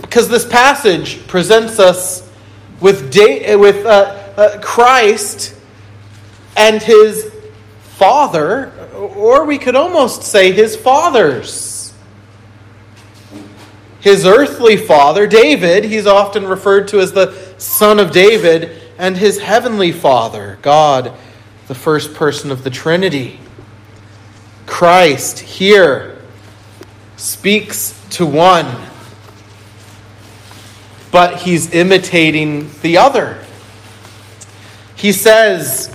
Because 0.00 0.28
this 0.28 0.46
passage 0.46 1.26
presents 1.26 1.78
us 1.78 2.28
with, 2.80 3.12
da- 3.12 3.54
with 3.56 3.84
uh, 3.84 4.32
uh, 4.36 4.60
Christ 4.60 5.54
and 6.56 6.82
his 6.82 7.32
father, 7.96 8.72
or 8.94 9.44
we 9.44 9.58
could 9.58 9.76
almost 9.76 10.22
say 10.22 10.52
his 10.52 10.76
fathers. 10.76 11.92
His 14.00 14.26
earthly 14.26 14.76
father, 14.76 15.26
David, 15.26 15.84
he's 15.84 16.06
often 16.06 16.46
referred 16.46 16.88
to 16.88 17.00
as 17.00 17.12
the 17.12 17.34
son 17.58 17.98
of 17.98 18.10
David 18.10 18.82
and 18.98 19.16
his 19.16 19.40
heavenly 19.40 19.92
Father, 19.92 20.58
God, 20.60 21.12
the 21.68 21.74
first 21.74 22.14
person 22.14 22.50
of 22.50 22.64
the 22.64 22.70
Trinity. 22.70 23.40
Christ 24.66 25.38
here 25.38 26.18
speaks 27.16 28.00
to 28.10 28.26
one, 28.26 28.66
but 31.10 31.42
he's 31.42 31.72
imitating 31.72 32.70
the 32.82 32.98
other. 32.98 33.44
He 34.96 35.12
says, 35.12 35.94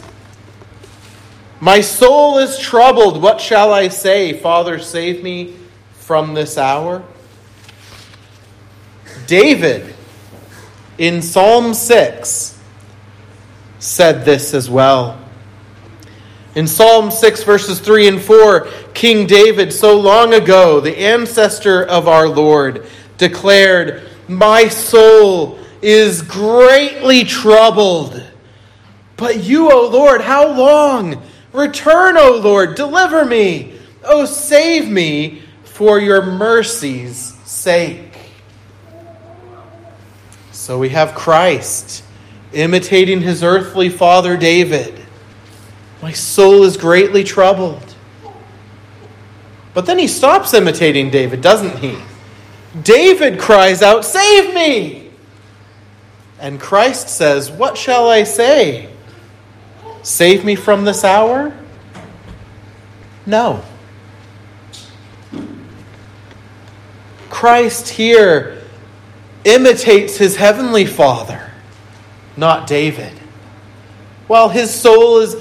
My 1.60 1.82
soul 1.82 2.38
is 2.38 2.60
troubled. 2.60 3.22
What 3.22 3.42
shall 3.42 3.74
I 3.74 3.88
say? 3.88 4.34
Father, 4.34 4.80
save 4.80 5.24
me 5.24 5.56
from 5.94 6.34
this 6.34 6.58
hour. 6.58 7.04
David, 9.28 9.94
in 10.98 11.22
Psalm 11.22 11.74
6, 11.74 12.60
said 13.80 14.26
this 14.26 14.54
as 14.54 14.70
well. 14.70 15.20
In 16.60 16.68
Psalm 16.68 17.10
6, 17.10 17.44
verses 17.44 17.80
3 17.80 18.10
and 18.10 18.22
4, 18.22 18.68
King 18.94 19.26
David, 19.26 19.72
so 19.72 19.98
long 19.98 20.34
ago, 20.34 20.82
the 20.82 20.98
ancestor 20.98 21.86
of 21.86 22.10
our 22.10 22.28
Lord, 22.28 22.86
declared, 23.18 24.10
My 24.28 24.68
soul 24.68 25.58
is 25.82 26.22
greatly 26.22 27.24
troubled. 27.24 28.22
But 29.16 29.42
you, 29.42 29.72
O 29.72 29.88
Lord, 29.88 30.20
how 30.20 30.52
long? 30.52 31.24
Return, 31.54 32.18
O 32.18 32.42
Lord, 32.44 32.76
deliver 32.76 33.24
me. 33.24 33.80
O 34.04 34.26
save 34.26 34.90
me 34.90 35.42
for 35.64 35.98
your 35.98 36.26
mercy's 36.26 37.36
sake. 37.46 38.18
So 40.52 40.78
we 40.78 40.90
have 40.90 41.16
Christ 41.16 42.04
imitating 42.52 43.22
his 43.22 43.44
earthly 43.44 43.88
father 43.88 44.36
David. 44.36 44.99
My 46.02 46.12
soul 46.12 46.64
is 46.64 46.78
greatly 46.78 47.24
troubled. 47.24 47.96
But 49.74 49.86
then 49.86 50.00
he 50.00 50.08
stops 50.08 50.54
imitating 50.54 51.10
David, 51.10 51.42
doesn't 51.42 51.78
he? 51.80 51.98
David 52.82 53.40
cries 53.40 53.82
out, 53.82 54.06
Save 54.06 54.54
me! 54.54 55.12
And 56.40 56.60
Christ 56.60 57.10
says, 57.10 57.52
What 57.52 57.78
shall 57.78 58.10
I 58.10 58.24
say? 58.24 58.90
Save 60.02 60.46
me 60.46 60.56
from 60.56 60.86
this 60.86 61.04
hour? 61.04 61.54
No. 63.26 63.64
Christ 67.30 67.90
here 67.90 68.64
imitates 69.44 70.18
his 70.18 70.36
heavenly 70.36 70.86
Father 70.86 71.50
not 72.40 72.68
David. 72.68 73.12
While 74.28 74.50
his 74.50 74.74
soul 74.74 75.20
is 75.20 75.36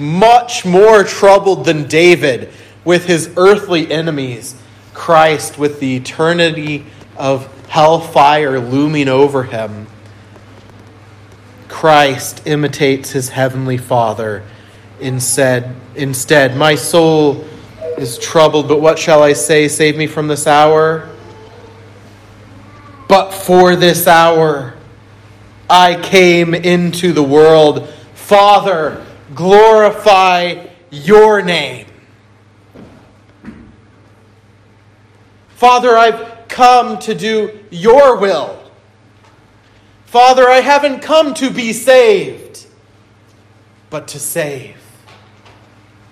much 0.00 0.64
more 0.64 1.04
troubled 1.04 1.64
than 1.64 1.86
David 1.86 2.50
with 2.84 3.06
his 3.06 3.30
earthly 3.36 3.90
enemies, 3.92 4.60
Christ 4.94 5.58
with 5.58 5.78
the 5.78 5.96
eternity 5.96 6.86
of 7.16 7.46
hellfire 7.68 8.58
looming 8.58 9.08
over 9.08 9.44
him. 9.44 9.86
Christ 11.68 12.46
imitates 12.46 13.10
his 13.10 13.28
heavenly 13.28 13.78
Father 13.78 14.42
and 15.00 15.22
said, 15.22 15.76
Instead, 15.94 16.56
my 16.56 16.74
soul 16.74 17.44
is 17.96 18.18
troubled, 18.18 18.66
but 18.66 18.80
what 18.80 18.98
shall 18.98 19.22
I 19.22 19.34
say? 19.34 19.68
Save 19.68 19.96
me 19.96 20.06
from 20.06 20.26
this 20.26 20.46
hour. 20.46 21.08
But 23.08 23.32
for 23.32 23.76
this 23.76 24.06
hour 24.06 24.74
I 25.68 26.00
came 26.00 26.54
into 26.54 27.12
the 27.12 27.22
world. 27.22 27.88
Father, 28.14 29.04
glorify 29.34 30.66
your 30.90 31.42
name. 31.42 31.86
Father, 35.50 35.96
I've 35.96 36.48
come 36.48 36.98
to 37.00 37.14
do 37.14 37.58
your 37.70 38.16
will. 38.18 38.58
Father, 40.06 40.48
I 40.48 40.60
haven't 40.60 41.00
come 41.00 41.34
to 41.34 41.50
be 41.50 41.72
saved, 41.72 42.66
but 43.90 44.08
to 44.08 44.18
save. 44.18 44.76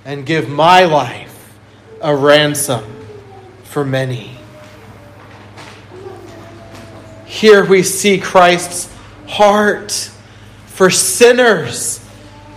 and 0.04 0.24
give 0.24 0.48
my 0.48 0.85
life 0.85 1.54
a 2.00 2.16
ransom 2.16 2.83
for 3.64 3.85
many. 3.85 4.38
Here 7.26 7.62
we 7.62 7.83
see 7.83 8.18
Christ's 8.18 8.90
heart 9.26 9.92
for 10.64 10.88
sinners 10.88 11.97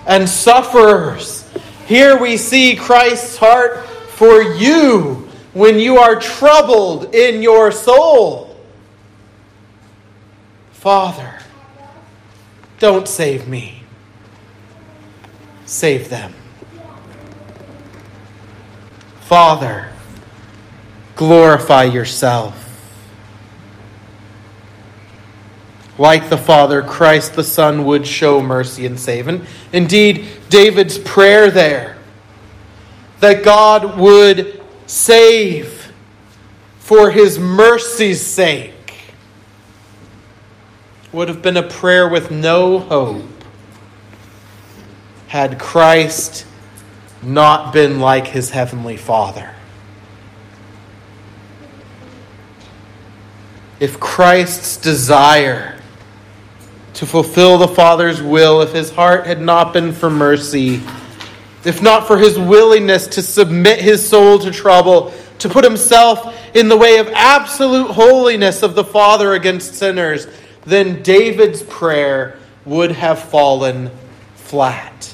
and 0.06 0.28
sufferers. 0.28 1.50
Here 1.86 2.18
we 2.18 2.38
see 2.38 2.76
Christ's 2.76 3.38
heart 3.38 3.86
for 3.88 4.42
you 4.42 5.28
when 5.54 5.80
you 5.80 5.98
are 5.98 6.20
troubled 6.20 7.14
in 7.14 7.42
your 7.42 7.72
soul. 7.72 8.56
Father, 10.72 11.40
don't 12.80 13.08
save 13.08 13.48
me, 13.48 13.84
save 15.66 16.10
them. 16.10 16.34
Father, 19.22 19.90
glorify 21.16 21.84
yourself. 21.84 22.61
Like 25.97 26.30
the 26.30 26.38
Father, 26.38 26.82
Christ 26.82 27.36
the 27.36 27.43
Son 27.43 27.86
would 27.86 28.08
show 28.08 28.41
mercy 28.41 28.86
and 28.86 28.99
save. 28.99 29.27
And 29.27 29.45
indeed, 29.71 30.27
David's 30.49 30.97
prayer 30.97 31.51
there 31.51 31.97
that 33.19 33.43
God 33.43 33.97
would 33.99 34.62
save 34.88 35.93
for 36.80 37.12
his 37.12 37.39
mercy's 37.39 38.25
sake 38.25 39.13
would 41.12 41.27
have 41.27 41.41
been 41.41 41.58
a 41.58 41.63
prayer 41.63 42.08
with 42.08 42.32
no 42.32 42.80
hope 42.80 43.43
had 45.27 45.60
Christ 45.60 46.45
not 47.21 47.71
been 47.71 47.99
like 47.99 48.27
his 48.27 48.49
heavenly 48.49 48.97
Father. 48.97 49.54
If 53.80 53.99
Christ's 53.99 54.77
desire 54.77 55.81
to 56.93 57.06
fulfill 57.06 57.58
the 57.58 57.67
Father's 57.67 58.21
will, 58.21 58.62
if 58.62 58.73
his 58.73 58.91
heart 58.91 59.25
had 59.25 59.41
not 59.41 59.73
been 59.73 59.93
for 59.93 60.10
mercy, 60.10 60.82
if 61.63 61.82
not 61.82 62.08
for 62.08 62.17
his 62.17 62.38
willingness 62.38 63.08
to 63.08 63.21
submit 63.21 63.80
his 63.80 64.08
soul 64.08 64.39
to 64.39 64.51
trouble, 64.51 65.13
to 65.39 65.49
put 65.49 65.63
himself 65.63 66.56
in 66.56 66.67
the 66.67 66.77
way 66.77 66.97
of 66.97 67.08
absolute 67.10 67.91
holiness 67.91 68.62
of 68.63 68.75
the 68.75 68.84
Father 68.84 69.34
against 69.34 69.75
sinners, 69.75 70.27
then 70.65 71.01
David's 71.01 71.63
prayer 71.63 72.38
would 72.65 72.91
have 72.91 73.19
fallen 73.19 73.89
flat. 74.36 75.13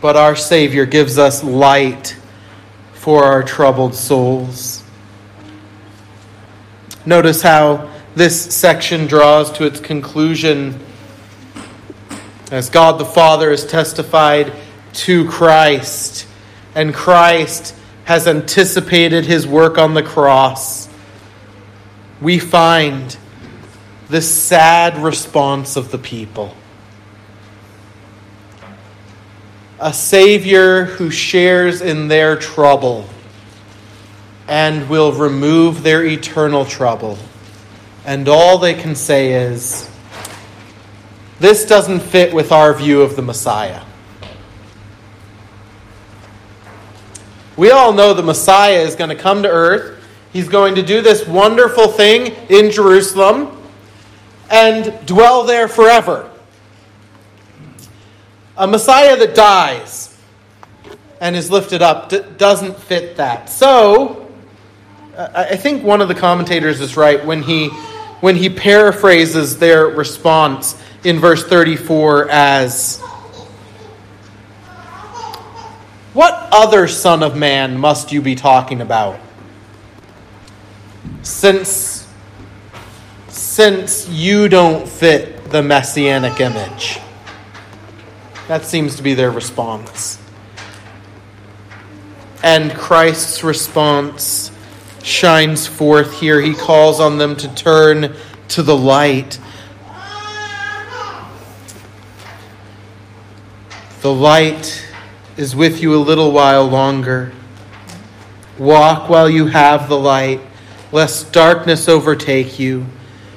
But 0.00 0.16
our 0.16 0.36
Savior 0.36 0.86
gives 0.86 1.18
us 1.18 1.42
light 1.42 2.16
for 2.92 3.24
our 3.24 3.42
troubled 3.42 3.94
souls. 3.94 4.77
Notice 7.08 7.40
how 7.40 7.88
this 8.14 8.54
section 8.54 9.06
draws 9.06 9.50
to 9.52 9.64
its 9.64 9.80
conclusion 9.80 10.78
as 12.50 12.68
God 12.68 13.00
the 13.00 13.06
Father 13.06 13.48
has 13.48 13.64
testified 13.64 14.52
to 14.92 15.26
Christ, 15.26 16.26
and 16.74 16.92
Christ 16.92 17.74
has 18.04 18.28
anticipated 18.28 19.24
his 19.24 19.46
work 19.46 19.78
on 19.78 19.94
the 19.94 20.02
cross, 20.02 20.86
we 22.20 22.38
find 22.38 23.16
the 24.10 24.20
sad 24.20 24.98
response 24.98 25.76
of 25.76 25.90
the 25.90 25.96
people. 25.96 26.54
A 29.80 29.94
Savior 29.94 30.84
who 30.84 31.10
shares 31.10 31.80
in 31.80 32.08
their 32.08 32.36
trouble 32.36 33.08
and 34.48 34.88
will 34.88 35.12
remove 35.12 35.82
their 35.82 36.04
eternal 36.04 36.64
trouble. 36.64 37.18
And 38.06 38.26
all 38.28 38.58
they 38.58 38.74
can 38.74 38.94
say 38.94 39.32
is, 39.32 39.88
this 41.38 41.66
doesn't 41.66 42.00
fit 42.00 42.32
with 42.32 42.50
our 42.50 42.72
view 42.72 43.02
of 43.02 43.14
the 43.14 43.22
Messiah. 43.22 43.82
We 47.56 47.70
all 47.70 47.92
know 47.92 48.14
the 48.14 48.22
Messiah 48.22 48.80
is 48.80 48.96
going 48.96 49.10
to 49.10 49.16
come 49.16 49.42
to 49.42 49.48
earth. 49.48 50.02
He's 50.32 50.48
going 50.48 50.76
to 50.76 50.82
do 50.82 51.02
this 51.02 51.26
wonderful 51.26 51.88
thing 51.88 52.34
in 52.48 52.70
Jerusalem 52.70 53.60
and 54.50 54.94
dwell 55.06 55.44
there 55.44 55.68
forever. 55.68 56.30
A 58.56 58.66
Messiah 58.66 59.16
that 59.16 59.34
dies 59.34 60.16
and 61.20 61.36
is 61.36 61.50
lifted 61.50 61.82
up 61.82 62.12
doesn't 62.38 62.78
fit 62.78 63.16
that. 63.16 63.48
So, 63.50 64.27
I 65.18 65.56
think 65.56 65.82
one 65.82 66.00
of 66.00 66.06
the 66.06 66.14
commentators 66.14 66.80
is 66.80 66.96
right 66.96 67.24
when 67.24 67.42
he 67.42 67.68
when 68.20 68.36
he 68.36 68.48
paraphrases 68.48 69.58
their 69.58 69.86
response 69.86 70.80
in 71.04 71.18
verse 71.18 71.44
34 71.44 72.28
as 72.30 73.00
What 76.18 76.48
other 76.50 76.88
Son 76.88 77.22
of 77.22 77.36
Man 77.36 77.78
must 77.78 78.10
you 78.10 78.20
be 78.20 78.34
talking 78.34 78.80
about? 78.80 79.20
Since, 81.22 82.08
since 83.28 84.08
you 84.08 84.48
don't 84.48 84.88
fit 84.88 85.50
the 85.50 85.62
messianic 85.62 86.40
image. 86.40 86.98
That 88.48 88.64
seems 88.64 88.96
to 88.96 89.02
be 89.04 89.14
their 89.14 89.30
response. 89.30 90.18
And 92.42 92.74
Christ's 92.74 93.44
response 93.44 94.50
shines 95.08 95.66
forth 95.66 96.20
here. 96.20 96.40
He 96.40 96.54
calls 96.54 97.00
on 97.00 97.18
them 97.18 97.34
to 97.36 97.54
turn 97.54 98.14
to 98.48 98.62
the 98.62 98.76
light. 98.76 99.38
The 104.02 104.12
light 104.12 104.86
is 105.36 105.56
with 105.56 105.82
you 105.82 105.94
a 105.94 105.98
little 105.98 106.30
while 106.30 106.66
longer. 106.66 107.32
Walk 108.58 109.08
while 109.08 109.28
you 109.28 109.46
have 109.46 109.88
the 109.88 109.98
light, 109.98 110.40
lest 110.92 111.32
darkness 111.32 111.88
overtake 111.88 112.58
you. 112.58 112.86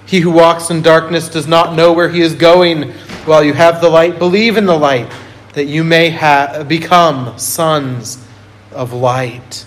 He 0.05 0.19
who 0.19 0.31
walks 0.31 0.69
in 0.69 0.81
darkness 0.81 1.29
does 1.29 1.47
not 1.47 1.75
know 1.75 1.93
where 1.93 2.09
he 2.09 2.21
is 2.21 2.35
going. 2.35 2.91
While 3.25 3.43
you 3.43 3.53
have 3.53 3.81
the 3.81 3.89
light, 3.89 4.19
believe 4.19 4.57
in 4.57 4.65
the 4.65 4.77
light, 4.77 5.11
that 5.53 5.65
you 5.65 5.83
may 5.83 6.09
ha- 6.09 6.63
become 6.67 7.37
sons 7.37 8.25
of 8.71 8.93
light. 8.93 9.65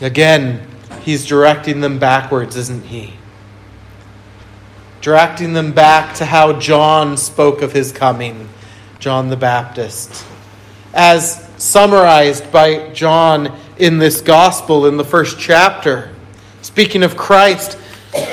Again, 0.00 0.66
he's 1.02 1.26
directing 1.26 1.80
them 1.80 1.98
backwards, 1.98 2.56
isn't 2.56 2.86
he? 2.86 3.14
Directing 5.00 5.52
them 5.52 5.72
back 5.72 6.14
to 6.16 6.24
how 6.24 6.58
John 6.58 7.16
spoke 7.16 7.62
of 7.62 7.72
his 7.72 7.92
coming, 7.92 8.48
John 8.98 9.28
the 9.28 9.36
Baptist 9.36 10.24
as 10.92 11.48
summarized 11.56 12.50
by 12.50 12.90
John 12.90 13.56
in 13.78 13.98
this 13.98 14.20
gospel 14.20 14.86
in 14.86 14.96
the 14.96 15.04
first 15.04 15.38
chapter. 15.38 16.10
Speaking 16.62 17.02
of 17.02 17.16
Christ, 17.16 17.78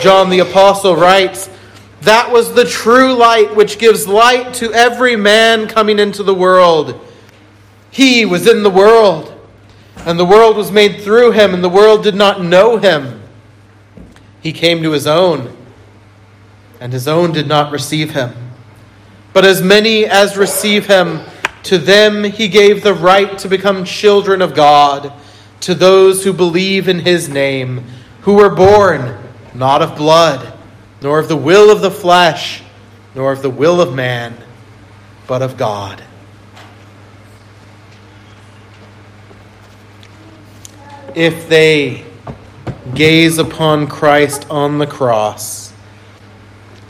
John 0.01 0.29
the 0.29 0.39
Apostle 0.39 0.95
writes, 0.95 1.49
That 2.01 2.31
was 2.31 2.53
the 2.53 2.65
true 2.65 3.13
light 3.13 3.55
which 3.55 3.79
gives 3.79 4.07
light 4.07 4.53
to 4.55 4.73
every 4.73 5.15
man 5.15 5.67
coming 5.67 5.99
into 5.99 6.23
the 6.23 6.33
world. 6.33 6.99
He 7.91 8.25
was 8.25 8.47
in 8.47 8.63
the 8.63 8.69
world, 8.69 9.33
and 10.07 10.17
the 10.17 10.23
world 10.23 10.55
was 10.55 10.71
made 10.71 11.01
through 11.01 11.31
him, 11.31 11.53
and 11.53 11.61
the 11.61 11.67
world 11.67 12.01
did 12.01 12.15
not 12.15 12.41
know 12.41 12.77
him. 12.77 13.21
He 14.39 14.53
came 14.53 14.81
to 14.83 14.91
his 14.91 15.05
own, 15.05 15.53
and 16.79 16.93
his 16.93 17.09
own 17.09 17.33
did 17.33 17.45
not 17.45 17.73
receive 17.73 18.11
him. 18.11 18.31
But 19.33 19.43
as 19.43 19.61
many 19.61 20.05
as 20.05 20.37
receive 20.37 20.87
him, 20.87 21.19
to 21.63 21.77
them 21.77 22.23
he 22.23 22.47
gave 22.47 22.83
the 22.83 22.93
right 22.93 23.37
to 23.39 23.49
become 23.49 23.83
children 23.83 24.41
of 24.41 24.55
God, 24.55 25.11
to 25.59 25.75
those 25.75 26.23
who 26.23 26.31
believe 26.31 26.87
in 26.87 26.99
his 26.99 27.27
name, 27.27 27.83
who 28.21 28.35
were 28.35 28.55
born 28.55 29.17
not 29.53 29.81
of 29.81 29.97
blood, 29.97 30.57
nor 31.01 31.19
of 31.19 31.27
the 31.27 31.35
will 31.35 31.69
of 31.69 31.81
the 31.81 31.91
flesh, 31.91 32.63
nor 33.13 33.33
of 33.33 33.41
the 33.41 33.49
will 33.49 33.81
of 33.81 33.93
man, 33.93 34.37
but 35.27 35.41
of 35.41 35.57
God. 35.57 36.01
If 41.17 41.49
they 41.49 42.05
gaze 42.93 43.39
upon 43.39 43.87
Christ 43.87 44.45
on 44.51 44.77
the 44.77 44.85
cross, 44.85 45.73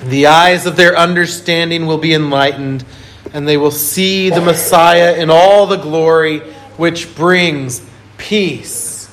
the 0.03 0.27
eyes 0.27 0.65
of 0.65 0.75
their 0.75 0.97
understanding 0.97 1.85
will 1.85 1.97
be 1.97 2.13
enlightened 2.13 2.83
and 3.31 3.47
they 3.47 3.55
will 3.55 3.71
see 3.71 4.29
the 4.29 4.41
Messiah 4.41 5.15
in 5.15 5.29
all 5.29 5.65
the 5.65 5.77
glory 5.77 6.39
which 6.75 7.15
brings 7.15 7.81
peace. 8.17 9.09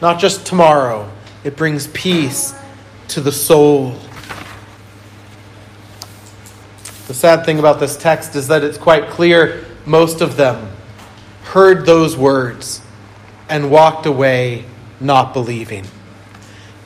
Not 0.00 0.18
just 0.18 0.46
tomorrow, 0.46 1.12
it 1.44 1.54
brings 1.54 1.88
peace 1.88 2.54
to 3.08 3.20
the 3.20 3.32
soul. 3.32 3.94
The 7.08 7.14
sad 7.14 7.44
thing 7.44 7.58
about 7.58 7.78
this 7.78 7.94
text 7.98 8.34
is 8.36 8.48
that 8.48 8.64
it's 8.64 8.78
quite 8.78 9.10
clear 9.10 9.66
most 9.84 10.22
of 10.22 10.38
them 10.38 10.70
heard 11.42 11.84
those 11.84 12.16
words 12.16 12.80
and 13.50 13.70
walked 13.70 14.06
away 14.06 14.64
not 15.00 15.34
believing 15.34 15.84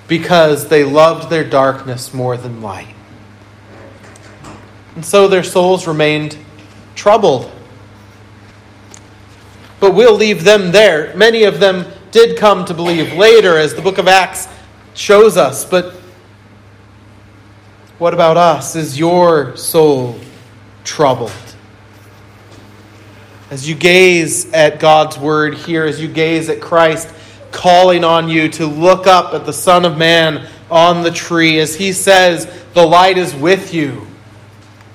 because 0.08 0.68
they 0.68 0.84
loved 0.84 1.30
their 1.30 1.44
darkness 1.44 2.12
more 2.12 2.36
than 2.36 2.60
light. 2.60 2.94
And 4.94 5.04
so 5.04 5.28
their 5.28 5.42
souls 5.42 5.86
remained 5.86 6.36
troubled. 6.94 7.50
But 9.80 9.94
we'll 9.94 10.14
leave 10.14 10.44
them 10.44 10.72
there. 10.72 11.14
Many 11.16 11.44
of 11.44 11.60
them 11.60 11.86
did 12.10 12.38
come 12.38 12.64
to 12.66 12.74
believe 12.74 13.12
later, 13.14 13.58
as 13.58 13.74
the 13.74 13.82
book 13.82 13.98
of 13.98 14.06
Acts 14.06 14.48
shows 14.94 15.36
us. 15.36 15.64
But 15.64 15.94
what 17.98 18.14
about 18.14 18.36
us? 18.36 18.76
Is 18.76 18.98
your 18.98 19.56
soul 19.56 20.18
troubled? 20.84 21.32
As 23.54 23.68
you 23.68 23.76
gaze 23.76 24.52
at 24.52 24.80
God's 24.80 25.16
word 25.16 25.54
here, 25.54 25.84
as 25.84 26.00
you 26.00 26.08
gaze 26.08 26.48
at 26.48 26.60
Christ 26.60 27.08
calling 27.52 28.02
on 28.02 28.28
you 28.28 28.48
to 28.48 28.66
look 28.66 29.06
up 29.06 29.32
at 29.32 29.46
the 29.46 29.52
Son 29.52 29.84
of 29.84 29.96
Man 29.96 30.48
on 30.72 31.04
the 31.04 31.12
tree, 31.12 31.60
as 31.60 31.76
he 31.76 31.92
says, 31.92 32.52
The 32.72 32.84
light 32.84 33.16
is 33.16 33.32
with 33.32 33.72
you. 33.72 34.08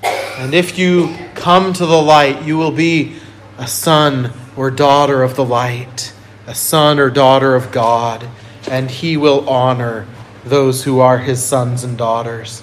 And 0.04 0.54
if 0.54 0.78
you 0.78 1.16
come 1.36 1.72
to 1.72 1.86
the 1.86 2.02
light, 2.02 2.44
you 2.44 2.58
will 2.58 2.74
be 2.74 3.16
a 3.58 3.66
son 3.66 4.34
or 4.58 4.70
daughter 4.72 5.24
of 5.24 5.38
the 5.38 5.46
light, 5.46 6.14
a 6.46 6.54
son 6.54 7.00
or 7.00 7.10
daughter 7.10 7.56
of 7.56 7.72
God, 7.72 8.28
and 8.70 8.92
he 8.92 9.16
will 9.16 9.50
honor 9.50 10.06
those 10.44 10.84
who 10.84 11.00
are 11.00 11.20
his 11.20 11.42
sons 11.42 11.86
and 11.86 11.98
daughters. 11.98 12.62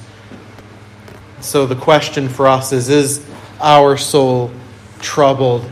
So 1.41 1.65
the 1.65 1.75
question 1.75 2.29
for 2.29 2.47
us 2.49 2.71
is 2.71 2.91
Is 2.91 3.27
our 3.63 3.97
soul 3.97 4.53
troubled? 5.01 5.65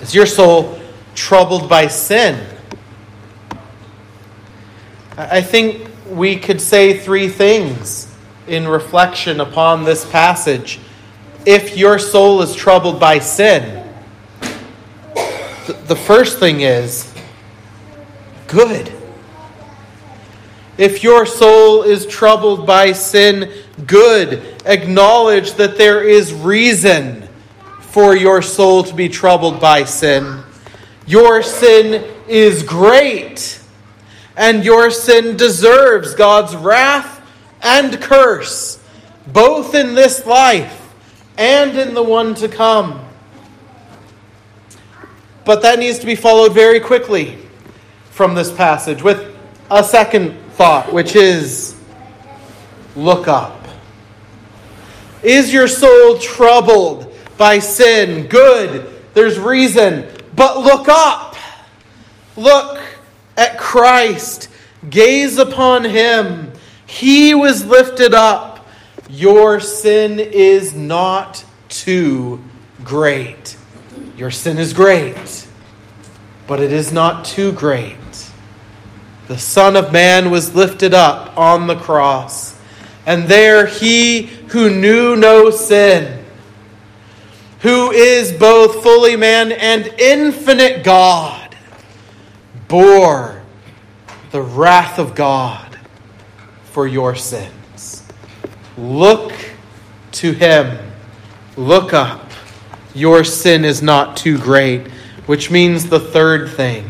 Is 0.00 0.14
your 0.14 0.26
soul 0.26 0.78
troubled 1.14 1.68
by 1.68 1.86
sin? 1.86 2.46
I 5.16 5.42
think 5.42 5.88
we 6.08 6.36
could 6.36 6.60
say 6.60 6.98
three 6.98 7.28
things 7.28 8.14
in 8.46 8.66
reflection 8.66 9.40
upon 9.40 9.84
this 9.84 10.04
passage. 10.10 10.80
If 11.44 11.76
your 11.76 11.98
soul 11.98 12.42
is 12.42 12.54
troubled 12.54 12.98
by 12.98 13.18
sin, 13.18 13.86
the 15.86 15.96
first 15.96 16.38
thing 16.38 16.62
is 16.62 17.12
good. 18.46 18.92
If 20.78 21.02
your 21.04 21.26
soul 21.26 21.82
is 21.82 22.06
troubled 22.06 22.66
by 22.66 22.92
sin, 22.92 23.52
good. 23.86 24.62
Acknowledge 24.64 25.52
that 25.54 25.76
there 25.76 26.02
is 26.02 26.32
reason 26.32 27.28
for 27.90 28.14
your 28.14 28.40
soul 28.40 28.84
to 28.84 28.94
be 28.94 29.08
troubled 29.08 29.60
by 29.60 29.84
sin. 29.84 30.42
Your 31.06 31.42
sin 31.42 32.04
is 32.28 32.62
great, 32.62 33.60
and 34.36 34.64
your 34.64 34.90
sin 34.90 35.36
deserves 35.36 36.14
God's 36.14 36.54
wrath 36.54 37.20
and 37.60 38.00
curse, 38.00 38.80
both 39.26 39.74
in 39.74 39.94
this 39.96 40.24
life 40.24 40.94
and 41.36 41.76
in 41.76 41.94
the 41.94 42.02
one 42.02 42.36
to 42.36 42.48
come. 42.48 43.04
But 45.44 45.62
that 45.62 45.80
needs 45.80 45.98
to 45.98 46.06
be 46.06 46.14
followed 46.14 46.52
very 46.52 46.78
quickly 46.78 47.38
from 48.10 48.34
this 48.34 48.52
passage 48.52 49.02
with 49.02 49.36
a 49.68 49.82
second 49.82 50.38
thought, 50.52 50.92
which 50.92 51.16
is 51.16 51.76
look 52.94 53.26
up. 53.26 53.66
Is 55.24 55.52
your 55.52 55.66
soul 55.66 56.18
troubled 56.18 57.09
by 57.40 57.58
sin? 57.58 58.26
Good. 58.26 58.86
There's 59.14 59.38
reason. 59.38 60.06
But 60.36 60.58
look 60.58 60.88
up. 60.88 61.36
Look 62.36 62.78
at 63.34 63.58
Christ. 63.58 64.50
Gaze 64.90 65.38
upon 65.38 65.84
him. 65.84 66.52
He 66.84 67.34
was 67.34 67.64
lifted 67.64 68.12
up. 68.12 68.68
Your 69.08 69.58
sin 69.58 70.20
is 70.20 70.74
not 70.74 71.42
too 71.70 72.44
great. 72.84 73.56
Your 74.18 74.30
sin 74.30 74.58
is 74.58 74.74
great, 74.74 75.48
but 76.46 76.60
it 76.60 76.72
is 76.72 76.92
not 76.92 77.24
too 77.24 77.52
great. 77.52 77.96
The 79.28 79.38
Son 79.38 79.76
of 79.76 79.92
Man 79.92 80.30
was 80.30 80.54
lifted 80.54 80.92
up 80.92 81.38
on 81.38 81.68
the 81.68 81.76
cross, 81.76 82.58
and 83.06 83.28
there 83.28 83.64
he 83.64 84.24
who 84.48 84.68
knew 84.68 85.16
no 85.16 85.48
sin, 85.48 86.19
who 87.60 87.90
is 87.90 88.32
both 88.32 88.82
fully 88.82 89.16
man 89.16 89.52
and 89.52 89.86
infinite 89.98 90.82
God, 90.82 91.54
bore 92.68 93.42
the 94.30 94.40
wrath 94.40 94.98
of 94.98 95.14
God 95.14 95.78
for 96.64 96.86
your 96.86 97.14
sins. 97.14 98.06
Look 98.78 99.32
to 100.12 100.32
him. 100.32 100.78
Look 101.56 101.92
up. 101.92 102.30
Your 102.94 103.24
sin 103.24 103.64
is 103.64 103.82
not 103.82 104.16
too 104.16 104.38
great, 104.38 104.88
which 105.26 105.50
means 105.50 105.88
the 105.88 106.00
third 106.00 106.50
thing. 106.50 106.88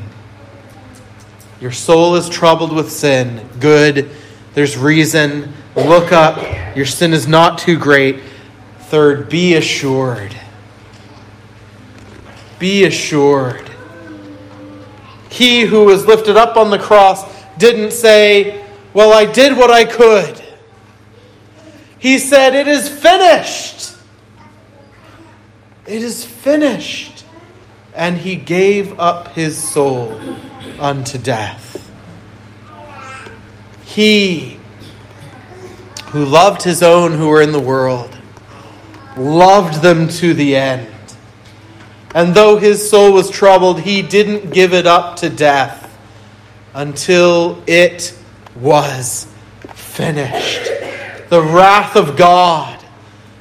Your 1.61 1.73
soul 1.73 2.15
is 2.15 2.29
troubled 2.29 2.73
with 2.73 2.91
sin. 2.91 3.47
Good. 3.59 4.11
There's 4.55 4.79
reason. 4.79 5.53
Look 5.75 6.13
up. 6.13 6.77
Your 6.77 6.87
sin 6.87 7.13
is 7.13 7.27
not 7.27 7.59
too 7.59 7.79
great. 7.79 8.21
Third, 8.83 9.29
be 9.29 9.55
assured. 9.55 10.35
Be 12.61 12.85
assured. 12.85 13.69
He 15.29 15.63
who 15.63 15.85
was 15.85 16.07
lifted 16.07 16.37
up 16.37 16.57
on 16.57 16.71
the 16.71 16.79
cross 16.79 17.25
didn't 17.59 17.93
say, 17.93 18.65
Well, 18.95 19.13
I 19.13 19.25
did 19.25 19.57
what 19.57 19.73
I 19.73 19.85
could. 19.85 20.41
He 21.99 22.19
said, 22.19 22.55
It 22.55 22.69
is 22.69 22.89
finished. 22.89 23.97
It 25.87 26.03
is 26.03 26.25
finished. 26.25 27.25
And 27.95 28.19
he 28.19 28.37
gave 28.37 29.01
up 29.01 29.35
his 29.35 29.59
soul 29.59 30.21
unto 30.79 31.19
death. 31.19 31.91
He 33.85 34.61
who 36.11 36.25
loved 36.25 36.63
his 36.63 36.83
own 36.83 37.13
who 37.13 37.29
were 37.29 37.41
in 37.41 37.53
the 37.53 37.61
world, 37.61 38.17
loved 39.17 39.81
them 39.81 40.09
to 40.09 40.35
the 40.35 40.57
end. 40.57 40.89
And 42.15 42.35
though 42.35 42.57
his 42.57 42.89
soul 42.91 43.13
was 43.13 43.31
troubled, 43.31 43.81
he 43.81 44.03
didn't 44.03 44.53
give 44.53 44.75
it 44.75 44.87
up 44.87 45.17
to 45.17 45.31
death 45.31 45.99
until 46.75 47.63
it 47.67 48.17
was 48.57 49.27
finished. 49.75 50.65
The 51.29 51.43
wrath 51.43 51.97
of 51.97 52.17
God 52.17 52.79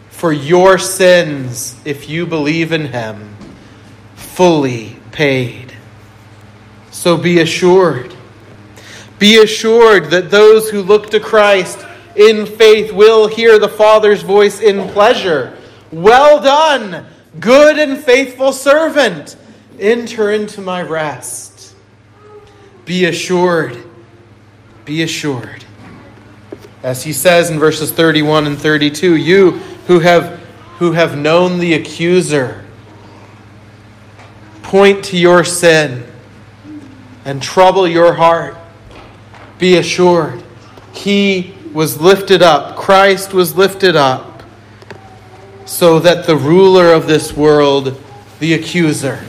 for 0.10 0.32
your 0.32 0.78
sins, 0.78 1.80
if 1.86 2.10
you 2.10 2.28
believe 2.28 2.72
in 2.72 2.88
him, 2.88 3.36
fully 4.16 4.98
paid. 5.12 5.74
So 6.92 7.18
be 7.18 7.40
assured. 7.40 8.14
Be 9.18 9.42
assured 9.42 10.12
that 10.12 10.30
those 10.30 10.70
who 10.70 10.82
look 10.82 11.10
to 11.12 11.20
Christ 11.20 11.86
in 12.16 12.46
faith 12.46 12.92
will 12.92 13.28
hear 13.28 13.58
the 13.58 13.70
Father's 13.70 14.22
voice 14.22 14.60
in 14.60 14.90
pleasure. 14.90 15.58
Well 15.92 16.42
done, 16.42 17.06
good 17.40 17.78
and 17.78 17.98
faithful 17.98 18.52
servant. 18.52 19.36
Enter 19.80 20.32
into 20.32 20.62
my 20.62 20.82
rest. 20.82 21.76
Be 22.86 23.06
assured. 23.06 23.78
Be 24.86 25.04
assured. 25.04 25.66
As 26.82 27.04
he 27.04 27.14
says 27.14 27.50
in 27.50 27.60
verses 27.60 27.92
31 27.92 28.48
and 28.48 28.58
32, 28.58 29.16
you 29.18 29.52
who 29.88 30.00
have, 30.00 30.40
who 30.78 30.94
have 30.94 31.18
known 31.18 31.60
the 31.60 31.74
accuser, 31.74 32.66
point 34.64 35.04
to 35.06 35.18
your 35.18 35.44
sin 35.44 36.06
and 37.26 37.42
trouble 37.42 37.88
your 37.88 38.14
heart. 38.14 38.56
Be 39.58 39.78
assured, 39.78 40.42
he 40.94 41.54
was 41.74 42.00
lifted 42.00 42.42
up, 42.42 42.78
Christ 42.78 43.34
was 43.34 43.56
lifted 43.56 43.96
up, 43.96 44.29
so 45.70 46.00
that 46.00 46.26
the 46.26 46.36
ruler 46.36 46.92
of 46.94 47.06
this 47.06 47.32
world, 47.32 47.96
the 48.40 48.56
accuser, 48.56 49.24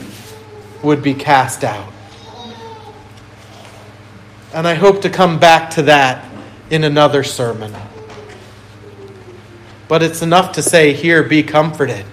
would 0.81 1.03
be 1.03 1.13
cast 1.13 1.63
out. 1.63 1.93
And 4.51 4.67
I 4.67 4.73
hope 4.73 5.03
to 5.03 5.09
come 5.11 5.39
back 5.39 5.69
to 5.75 5.83
that 5.83 6.27
in 6.71 6.83
another 6.83 7.23
sermon. 7.23 7.71
But 9.87 10.01
it's 10.01 10.23
enough 10.23 10.53
to 10.53 10.63
say 10.63 10.93
here, 10.93 11.21
be 11.21 11.43
comforted. 11.43 12.07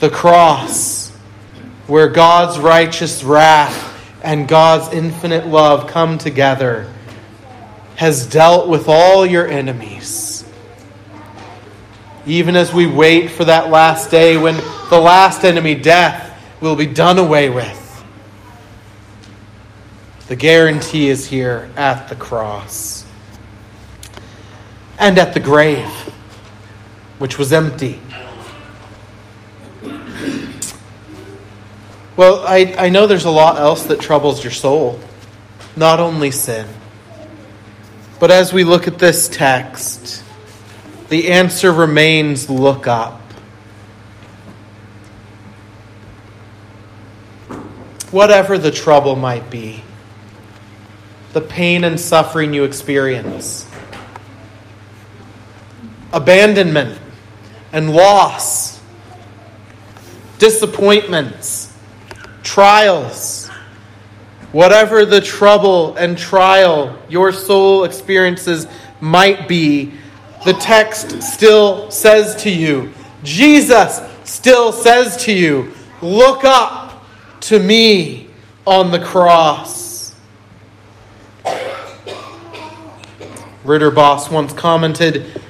The 0.00 0.10
cross, 0.10 1.10
where 1.86 2.08
God's 2.08 2.58
righteous 2.58 3.22
wrath 3.22 3.96
and 4.24 4.48
God's 4.48 4.92
infinite 4.92 5.46
love 5.46 5.88
come 5.88 6.18
together 6.18 6.92
has 7.94 8.26
dealt 8.26 8.68
with 8.68 8.88
all 8.88 9.24
your 9.24 9.46
enemies. 9.46 10.29
Even 12.26 12.56
as 12.56 12.72
we 12.72 12.86
wait 12.86 13.30
for 13.30 13.44
that 13.44 13.70
last 13.70 14.10
day 14.10 14.36
when 14.36 14.56
the 14.90 15.00
last 15.00 15.44
enemy, 15.44 15.74
death, 15.74 16.26
will 16.60 16.76
be 16.76 16.86
done 16.86 17.18
away 17.18 17.48
with. 17.48 17.76
The 20.28 20.36
guarantee 20.36 21.08
is 21.08 21.26
here 21.26 21.70
at 21.76 22.08
the 22.08 22.14
cross 22.14 23.04
and 24.98 25.18
at 25.18 25.34
the 25.34 25.40
grave, 25.40 25.88
which 27.18 27.38
was 27.38 27.52
empty. 27.52 28.00
Well, 32.16 32.44
I, 32.46 32.74
I 32.76 32.88
know 32.90 33.06
there's 33.06 33.24
a 33.24 33.30
lot 33.30 33.58
else 33.58 33.84
that 33.84 33.98
troubles 33.98 34.44
your 34.44 34.52
soul, 34.52 35.00
not 35.74 36.00
only 36.00 36.30
sin. 36.30 36.68
But 38.20 38.30
as 38.30 38.52
we 38.52 38.62
look 38.62 38.86
at 38.86 38.98
this 38.98 39.26
text, 39.26 40.22
the 41.10 41.32
answer 41.32 41.72
remains 41.72 42.48
look 42.48 42.86
up. 42.86 43.20
Whatever 48.12 48.56
the 48.58 48.70
trouble 48.70 49.16
might 49.16 49.50
be, 49.50 49.82
the 51.32 51.40
pain 51.40 51.82
and 51.82 51.98
suffering 51.98 52.54
you 52.54 52.62
experience, 52.62 53.68
abandonment 56.12 56.98
and 57.72 57.92
loss, 57.92 58.80
disappointments, 60.38 61.76
trials, 62.44 63.48
whatever 64.52 65.04
the 65.04 65.20
trouble 65.20 65.96
and 65.96 66.16
trial 66.16 66.96
your 67.08 67.32
soul 67.32 67.82
experiences 67.82 68.68
might 69.00 69.48
be, 69.48 69.92
the 70.44 70.54
text 70.54 71.22
still 71.22 71.90
says 71.90 72.34
to 72.42 72.50
you, 72.50 72.92
Jesus 73.22 74.00
still 74.24 74.72
says 74.72 75.16
to 75.24 75.32
you, 75.32 75.72
look 76.00 76.44
up 76.44 77.04
to 77.40 77.58
me 77.58 78.28
on 78.66 78.90
the 78.90 78.98
cross. 78.98 80.14
Ridderbos 83.64 84.30
once 84.30 84.52
commented 84.52 85.40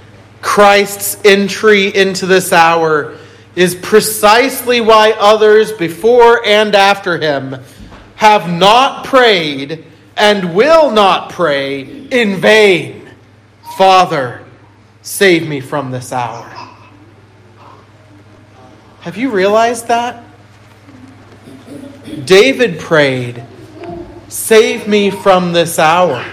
Christ's 0.42 1.18
entry 1.24 1.94
into 1.94 2.26
this 2.26 2.52
hour 2.52 3.16
is 3.54 3.74
precisely 3.76 4.80
why 4.80 5.12
others 5.12 5.72
before 5.72 6.44
and 6.44 6.74
after 6.74 7.18
him 7.18 7.56
have 8.16 8.50
not 8.50 9.04
prayed 9.04 9.84
and 10.16 10.54
will 10.54 10.90
not 10.90 11.30
pray 11.30 11.82
in 11.82 12.40
vain. 12.40 13.08
Father, 13.76 14.44
save 15.02 15.48
me 15.48 15.60
from 15.60 15.90
this 15.90 16.12
hour. 16.12 16.44
Have 19.00 19.16
you 19.16 19.30
realized 19.30 19.88
that? 19.88 20.24
David 22.24 22.78
prayed, 22.78 23.44
Save 24.28 24.86
me 24.86 25.10
from 25.10 25.52
this 25.52 25.78
hour. 25.78 26.24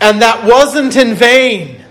And 0.00 0.20
that 0.20 0.44
wasn't 0.44 0.96
in 0.96 1.14
vain 1.14 1.82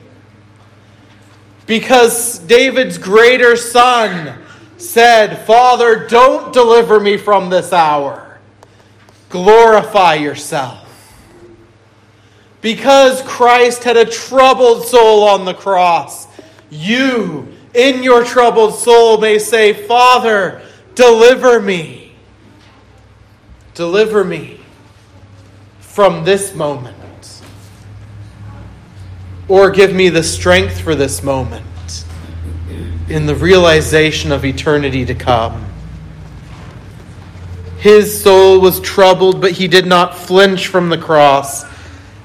because 1.65 2.39
David's 2.39 2.97
greater 2.97 3.55
son 3.55 4.37
said, 4.77 5.45
Father, 5.47 6.07
don't 6.07 6.51
deliver 6.51 6.99
me 6.99 7.15
from 7.15 7.49
this 7.49 7.71
hour. 7.71 8.39
Glorify 9.29 10.15
yourself. 10.15 10.80
Because 12.61 13.21
Christ 13.23 13.83
had 13.83 13.97
a 13.97 14.05
troubled 14.05 14.85
soul 14.85 15.23
on 15.23 15.45
the 15.45 15.53
cross, 15.53 16.27
you, 16.69 17.47
in 17.73 18.03
your 18.03 18.23
troubled 18.23 18.75
soul, 18.75 19.19
may 19.19 19.39
say, 19.39 19.73
Father, 19.73 20.61
deliver 20.93 21.59
me. 21.59 22.15
Deliver 23.73 24.23
me 24.23 24.59
from 25.79 26.23
this 26.23 26.53
moment 26.53 26.97
or 29.47 29.69
give 29.69 29.93
me 29.93 30.07
the 30.07 30.23
strength 30.23 30.79
for 30.79 30.95
this 30.95 31.21
moment 31.21 32.05
in 33.09 33.25
the 33.25 33.35
realization 33.35 34.31
of 34.31 34.45
eternity 34.45 35.03
to 35.05 35.13
come. 35.13 35.65
His 37.79 38.23
soul 38.23 38.61
was 38.61 38.79
troubled, 38.79 39.41
but 39.41 39.51
he 39.51 39.67
did 39.67 39.85
not 39.85 40.15
flinch 40.17 40.67
from 40.67 40.89
the 40.89 40.97
cross 40.97 41.65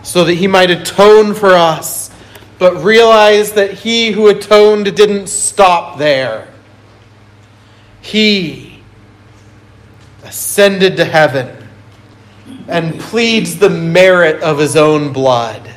so 0.07 0.23
that 0.23 0.35
he 0.35 0.47
might 0.47 0.71
atone 0.71 1.35
for 1.35 1.49
us, 1.49 2.13
but 2.61 2.77
realize 2.85 3.55
that 3.55 3.73
he 3.73 4.13
who 4.13 4.29
atoned 4.29 4.85
didn't 4.95 5.27
stop 5.27 5.99
there. 5.99 6.47
He 8.01 8.81
ascended 10.23 10.97
to 10.99 11.05
heaven 11.05 11.69
and 12.69 13.01
pleads 13.01 13.59
the 13.59 13.69
merit 13.69 14.41
of 14.45 14.59
his 14.61 14.77
own 14.77 15.13
blood 15.13 15.75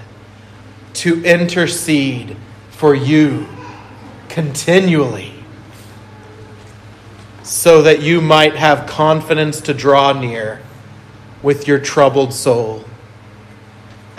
to 0.93 1.23
intercede 1.25 2.37
for 2.69 2.93
you 2.93 3.47
continually 4.27 5.33
so 7.41 7.81
that 7.81 8.03
you 8.03 8.21
might 8.21 8.55
have 8.55 8.85
confidence 8.85 9.59
to 9.61 9.73
draw 9.73 10.13
near 10.13 10.61
with 11.41 11.67
your 11.67 11.79
troubled 11.79 12.31
soul 12.31 12.85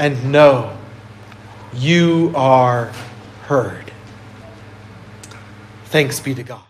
and 0.01 0.33
know 0.33 0.75
you 1.75 2.33
are 2.35 2.87
heard. 3.43 3.93
Thanks 5.85 6.19
be 6.21 6.35
to 6.35 6.43
God. 6.43 6.70